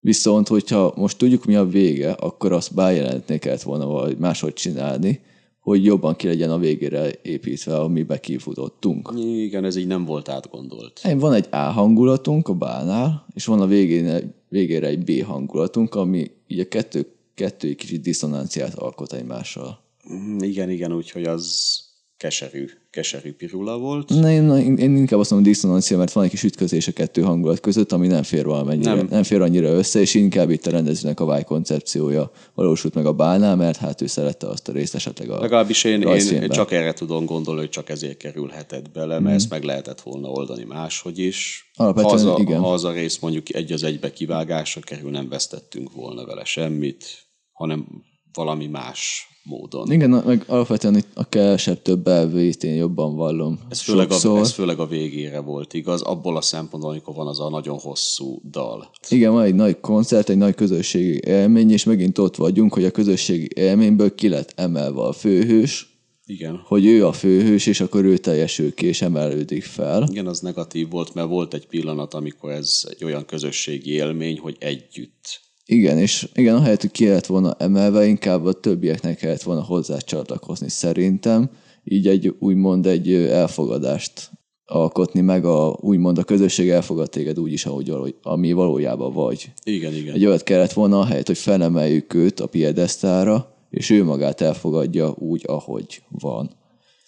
Viszont, 0.00 0.48
hogyha 0.48 0.92
most 0.96 1.18
tudjuk, 1.18 1.44
mi 1.44 1.54
a 1.54 1.64
vége, 1.64 2.12
akkor 2.12 2.52
azt 2.52 2.74
bájelentnél 2.74 3.38
kellett 3.38 3.62
volna 3.62 3.86
valahogy 3.86 4.18
máshogy 4.18 4.52
csinálni, 4.52 5.20
hogy 5.66 5.84
jobban 5.84 6.16
ki 6.16 6.26
legyen 6.26 6.50
a 6.50 6.58
végére 6.58 7.10
építve, 7.22 7.76
amibe 7.76 8.20
kifutottunk. 8.20 9.12
Igen, 9.16 9.64
ez 9.64 9.76
így 9.76 9.86
nem 9.86 10.04
volt 10.04 10.28
átgondolt. 10.28 11.00
Van 11.16 11.32
egy 11.32 11.46
A 11.50 11.56
hangulatunk 11.56 12.48
a 12.48 12.54
bánál, 12.54 13.26
és 13.34 13.44
van 13.44 13.60
a 13.60 13.66
végén, 13.66 14.34
végére 14.48 14.86
egy 14.86 15.04
B 15.04 15.24
hangulatunk, 15.24 15.94
ami 15.94 16.30
így 16.46 16.60
a 16.60 16.68
kettő, 16.68 17.06
kettő 17.34 17.68
egy 17.68 17.76
kicsit 17.76 18.00
diszonanciát 18.00 18.74
alkot 18.74 19.12
egymással. 19.12 19.80
Mm, 20.12 20.38
Igen, 20.38 20.70
igen, 20.70 20.92
úgyhogy 20.92 21.24
az 21.24 21.78
keserű, 22.16 22.66
keserű 22.90 23.32
pirula 23.32 23.78
volt. 23.78 24.08
Na, 24.08 24.30
én, 24.30 24.76
én, 24.76 24.96
inkább 24.96 25.20
azt 25.20 25.30
mondom 25.30 25.52
diszonancia, 25.52 25.96
mert 25.96 26.12
van 26.12 26.24
egy 26.24 26.30
kis 26.30 26.42
ütközés 26.42 26.88
a 26.88 26.92
kettő 26.92 27.22
hangulat 27.22 27.60
között, 27.60 27.92
ami 27.92 28.06
nem 28.06 28.22
fér 28.22 28.44
valamennyire, 28.44 28.94
nem. 28.94 29.06
nem 29.10 29.22
fér 29.22 29.40
annyira 29.40 29.68
össze, 29.68 30.00
és 30.00 30.14
inkább 30.14 30.50
itt 30.50 30.66
a 30.66 30.70
rendezőnek 30.70 31.20
a 31.20 31.24
vágy 31.24 31.44
koncepciója 31.44 32.30
valósult 32.54 32.94
meg 32.94 33.06
a 33.06 33.12
bálnál, 33.12 33.56
mert 33.56 33.76
hát 33.76 34.00
ő 34.00 34.06
szerette 34.06 34.48
azt 34.48 34.68
a 34.68 34.72
részt 34.72 34.94
esetleg 34.94 35.30
a 35.30 35.40
Legalábbis 35.40 35.84
én, 35.84 36.02
én 36.02 36.48
csak 36.48 36.72
erre 36.72 36.92
tudom 36.92 37.24
gondolni, 37.24 37.60
hogy 37.60 37.68
csak 37.68 37.88
ezért 37.88 38.16
kerülhetett 38.16 38.90
bele, 38.90 39.18
mert 39.18 39.34
mm. 39.34 39.36
ezt 39.36 39.50
meg 39.50 39.62
lehetett 39.62 40.00
volna 40.00 40.28
oldani 40.28 40.64
máshogy 40.64 41.18
is. 41.18 41.70
Alapvetően, 41.74 42.10
ha, 42.10 42.20
az 42.20 42.24
a, 42.24 42.36
igen. 42.40 42.60
ha 42.60 42.72
az 42.72 42.84
a 42.84 42.92
rész 42.92 43.18
mondjuk 43.18 43.54
egy 43.54 43.72
az 43.72 43.82
egybe 43.82 44.12
kivágásra 44.12 44.80
kerül, 44.80 45.10
nem 45.10 45.28
vesztettünk 45.28 45.92
volna 45.92 46.26
vele 46.26 46.44
semmit, 46.44 47.04
hanem 47.52 47.86
valami 48.36 48.66
más 48.66 49.28
módon. 49.46 49.92
Igen, 49.92 50.10
meg 50.10 50.44
alapvetően 50.46 51.02
a 51.14 51.28
kevesebb 51.28 51.82
több 51.82 52.06
elvét 52.06 52.64
én 52.64 52.74
jobban 52.74 53.16
vallom. 53.16 53.58
Ez 53.68 53.80
főleg, 53.80 54.10
a, 54.10 54.38
ez 54.38 54.52
főleg 54.52 54.78
a 54.78 54.86
végére 54.86 55.40
volt 55.40 55.74
igaz, 55.74 56.02
abból 56.02 56.36
a 56.36 56.40
szempontból, 56.40 56.90
amikor 56.90 57.14
van 57.14 57.26
az 57.26 57.40
a 57.40 57.48
nagyon 57.48 57.78
hosszú 57.78 58.40
dal. 58.50 58.90
Igen, 59.08 59.32
van 59.32 59.42
egy 59.42 59.54
nagy 59.54 59.80
koncert, 59.80 60.28
egy 60.28 60.36
nagy 60.36 60.54
közösségi 60.54 61.20
élmény, 61.24 61.70
és 61.70 61.84
megint 61.84 62.18
ott 62.18 62.36
vagyunk, 62.36 62.74
hogy 62.74 62.84
a 62.84 62.90
közösségi 62.90 63.48
élményből 63.54 64.14
ki 64.14 64.28
lett 64.28 64.52
emelve 64.56 65.00
a 65.00 65.12
főhős, 65.12 65.94
igen. 66.28 66.62
Hogy 66.64 66.86
ő 66.86 67.06
a 67.06 67.12
főhős, 67.12 67.66
és 67.66 67.80
akkor 67.80 68.04
ő 68.04 68.16
teljesül 68.16 68.74
ki, 68.74 68.86
és 68.86 69.02
emelődik 69.02 69.64
fel. 69.64 70.06
Igen, 70.10 70.26
az 70.26 70.40
negatív 70.40 70.90
volt, 70.90 71.14
mert 71.14 71.28
volt 71.28 71.54
egy 71.54 71.66
pillanat, 71.66 72.14
amikor 72.14 72.50
ez 72.50 72.86
egy 72.90 73.04
olyan 73.04 73.24
közösségi 73.24 73.90
élmény, 73.90 74.38
hogy 74.38 74.56
együtt 74.58 75.40
igen, 75.66 75.98
és 75.98 76.28
igen, 76.34 76.54
ahelyett, 76.54 76.80
hogy 76.80 76.90
ki 76.90 77.08
lett 77.08 77.26
volna 77.26 77.54
emelve, 77.58 78.06
inkább 78.06 78.44
a 78.44 78.52
többieknek 78.52 79.16
kellett 79.16 79.42
volna 79.42 79.62
hozzá 79.62 79.96
csatlakozni 79.96 80.68
szerintem, 80.68 81.50
így 81.84 82.06
egy 82.06 82.34
úgymond 82.38 82.86
egy 82.86 83.12
elfogadást 83.12 84.30
alkotni, 84.64 85.20
meg 85.20 85.44
a, 85.44 85.78
úgymond 85.80 86.18
a 86.18 86.24
közösség 86.24 86.68
elfogad 86.68 87.10
téged 87.10 87.38
úgy 87.38 87.52
is, 87.52 87.66
ahogy, 87.66 88.14
ami 88.22 88.52
valójában 88.52 89.12
vagy. 89.12 89.52
Igen, 89.64 89.94
igen. 89.94 90.14
Egy 90.14 90.26
olyat 90.26 90.42
kellett 90.42 90.72
volna, 90.72 90.98
ahelyett, 90.98 91.26
hogy 91.26 91.38
felemeljük 91.38 92.14
őt 92.14 92.40
a 92.40 92.46
piedesztára, 92.46 93.54
és 93.70 93.90
ő 93.90 94.04
magát 94.04 94.40
elfogadja 94.40 95.14
úgy, 95.18 95.42
ahogy 95.46 96.02
van. 96.08 96.50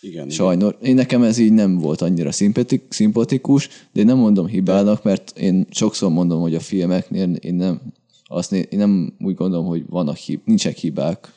Igen, 0.02 0.28
Sajnos. 0.28 0.72
Igen. 0.78 0.88
Én 0.88 0.94
nekem 0.94 1.22
ez 1.22 1.38
így 1.38 1.52
nem 1.52 1.78
volt 1.78 2.00
annyira 2.00 2.32
szimpatik, 2.32 2.82
szimpatikus, 2.88 3.68
de 3.92 4.00
én 4.00 4.06
nem 4.06 4.16
mondom 4.16 4.46
hibának, 4.46 5.02
mert 5.02 5.38
én 5.38 5.66
sokszor 5.70 6.10
mondom, 6.10 6.40
hogy 6.40 6.54
a 6.54 6.60
filmeknél 6.60 7.32
én 7.34 7.54
nem, 7.54 7.80
azt 8.28 8.52
én 8.52 8.78
nem 8.78 9.16
úgy 9.20 9.34
gondolom, 9.34 9.66
hogy 9.66 9.84
vannak 9.88 10.16
hib, 10.16 10.40
nincsenek 10.44 10.78
hibák 10.78 11.32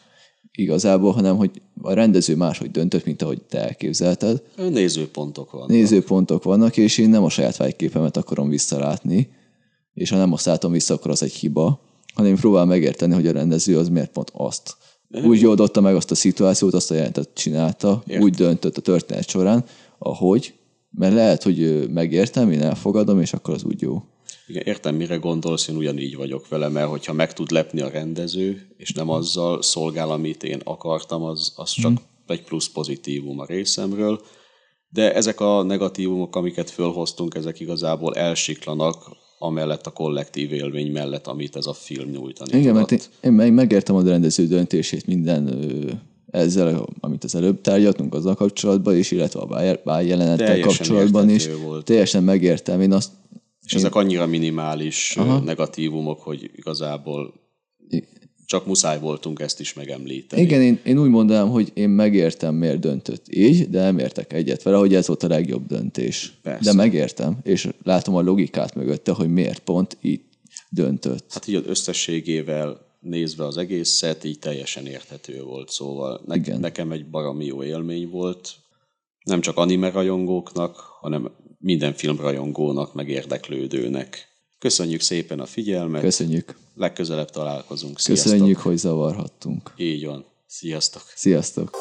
igazából, 0.51 1.11
hanem 1.11 1.37
hogy 1.37 1.61
a 1.81 1.93
rendező 1.93 2.35
máshogy 2.35 2.71
döntött, 2.71 3.05
mint 3.05 3.21
ahogy 3.21 3.41
te 3.41 3.59
elképzelted. 3.59 4.43
Nézőpontok 4.57 5.51
vannak. 5.51 5.69
Nézőpontok 5.69 6.43
vannak, 6.43 6.77
és 6.77 6.97
én 6.97 7.09
nem 7.09 7.23
a 7.23 7.29
saját 7.29 7.57
vágyképemet 7.57 8.17
akarom 8.17 8.49
visszalátni, 8.49 9.29
és 9.93 10.09
ha 10.09 10.17
nem 10.17 10.33
azt 10.33 10.45
látom 10.45 10.71
vissza, 10.71 10.93
akkor 10.93 11.11
az 11.11 11.23
egy 11.23 11.33
hiba, 11.33 11.81
hanem 12.13 12.31
én 12.31 12.37
próbálom 12.37 12.67
megérteni, 12.67 13.13
hogy 13.13 13.27
a 13.27 13.31
rendező 13.31 13.77
az 13.77 13.89
miért 13.89 14.11
pont 14.11 14.31
azt. 14.35 14.75
Úgy 15.23 15.45
oldotta 15.45 15.81
meg 15.81 15.95
azt 15.95 16.11
a 16.11 16.15
szituációt, 16.15 16.73
azt 16.73 16.91
a 16.91 16.93
jelentet 16.93 17.29
csinálta, 17.33 18.03
Ért. 18.07 18.21
úgy 18.21 18.33
döntött 18.33 18.77
a 18.77 18.81
történet 18.81 19.29
során, 19.29 19.65
ahogy, 19.97 20.53
mert 20.91 21.13
lehet, 21.13 21.43
hogy 21.43 21.89
megértem, 21.89 22.51
én 22.51 22.61
elfogadom, 22.61 23.21
és 23.21 23.33
akkor 23.33 23.53
az 23.53 23.63
úgy 23.63 23.81
jó. 23.81 24.03
Igen, 24.51 24.63
értem, 24.65 24.95
mire 24.95 25.15
gondolsz, 25.15 25.67
én 25.67 25.75
ugyanígy 25.75 26.15
vagyok 26.15 26.47
vele, 26.47 26.67
mert 26.67 26.89
hogyha 26.89 27.13
meg 27.13 27.33
tud 27.33 27.51
lepni 27.51 27.81
a 27.81 27.89
rendező, 27.89 28.67
és 28.77 28.91
nem 28.91 29.09
azzal 29.09 29.61
szolgál, 29.61 30.11
amit 30.11 30.43
én 30.43 30.61
akartam, 30.63 31.23
az, 31.23 31.53
az 31.55 31.71
csak 31.71 31.91
hmm. 31.91 32.01
egy 32.27 32.43
plusz 32.43 32.67
pozitívum 32.67 33.39
a 33.39 33.45
részemről. 33.45 34.21
De 34.89 35.13
ezek 35.13 35.39
a 35.39 35.63
negatívumok, 35.63 36.35
amiket 36.35 36.69
fölhoztunk, 36.69 37.35
ezek 37.35 37.59
igazából 37.59 38.15
elsiklanak 38.15 38.95
amellett 39.39 39.85
a 39.85 39.91
kollektív 39.91 40.53
élmény 40.53 40.91
mellett, 40.91 41.27
amit 41.27 41.55
ez 41.55 41.65
a 41.65 41.73
film 41.73 42.09
nyújtani 42.09 42.57
Igen, 42.57 42.73
mert 42.73 42.91
én, 42.91 42.99
én 43.23 43.31
meg, 43.31 43.53
megértem 43.53 43.95
a 43.95 44.03
rendező 44.03 44.47
döntését 44.47 45.05
minden 45.05 45.69
ezzel, 46.31 46.85
amit 46.99 47.23
az 47.23 47.35
előbb 47.35 47.61
tárgyaltunk 47.61 48.13
azzal 48.13 48.35
kapcsolatban, 48.35 48.95
és 48.95 49.11
illetve 49.11 49.39
a 49.39 49.79
bár 49.83 50.05
jelenettel 50.05 50.59
kapcsolatban 50.59 51.29
is. 51.29 51.49
Volt. 51.65 51.85
Teljesen 51.85 52.23
megértem. 52.23 52.81
Én 52.81 52.93
azt 52.93 53.09
és 53.65 53.73
ezek 53.73 53.95
annyira 53.95 54.25
minimális 54.25 55.15
Aha. 55.17 55.39
negatívumok, 55.39 56.19
hogy 56.19 56.51
igazából 56.55 57.33
csak 58.51 58.65
muszáj 58.65 58.99
voltunk 58.99 59.39
ezt 59.39 59.59
is 59.59 59.73
megemlíteni. 59.73 60.41
Igen, 60.41 60.61
én, 60.61 60.79
én 60.83 60.99
úgy 60.99 61.09
mondanám, 61.09 61.49
hogy 61.49 61.71
én 61.73 61.89
megértem, 61.89 62.55
miért 62.55 62.79
döntött 62.79 63.25
így, 63.29 63.69
de 63.69 63.81
nem 63.81 63.97
értek 63.97 64.33
egyet 64.33 64.63
vele, 64.63 64.77
hogy 64.77 64.95
ez 64.95 65.07
volt 65.07 65.23
a 65.23 65.27
legjobb 65.27 65.67
döntés. 65.67 66.33
Persze. 66.41 66.63
De 66.63 66.73
megértem, 66.73 67.37
és 67.43 67.67
látom 67.83 68.15
a 68.15 68.21
logikát 68.21 68.75
mögötte, 68.75 69.11
hogy 69.11 69.29
miért 69.29 69.59
pont 69.59 69.97
így 70.01 70.21
döntött. 70.69 71.33
Hát 71.33 71.47
így 71.47 71.55
az 71.55 71.63
összességével 71.65 72.89
nézve 72.99 73.45
az 73.45 73.57
egészet, 73.57 74.23
így 74.23 74.39
teljesen 74.39 74.85
érthető 74.85 75.43
volt. 75.43 75.69
Szóval 75.69 76.21
ne, 76.25 76.35
Igen. 76.35 76.59
nekem 76.59 76.91
egy 76.91 77.05
baromi 77.05 77.45
jó 77.45 77.63
élmény 77.63 78.09
volt. 78.09 78.49
Nem 79.23 79.41
csak 79.41 79.57
anime 79.57 79.91
rajongóknak, 79.91 80.75
hanem 80.75 81.31
minden 81.61 81.93
filmrajongónak, 81.93 82.93
meg 82.93 83.09
érdeklődőnek. 83.09 84.27
Köszönjük 84.59 85.01
szépen 85.01 85.39
a 85.39 85.45
figyelmet. 85.45 86.01
Köszönjük. 86.01 86.55
Legközelebb 86.75 87.29
találkozunk. 87.29 87.99
Sziasztok. 87.99 88.31
Köszönjük, 88.31 88.57
hogy 88.57 88.77
zavarhattunk. 88.77 89.73
Így 89.77 90.05
van. 90.05 90.25
Sziasztok. 90.47 91.03
Sziasztok. 91.15 91.77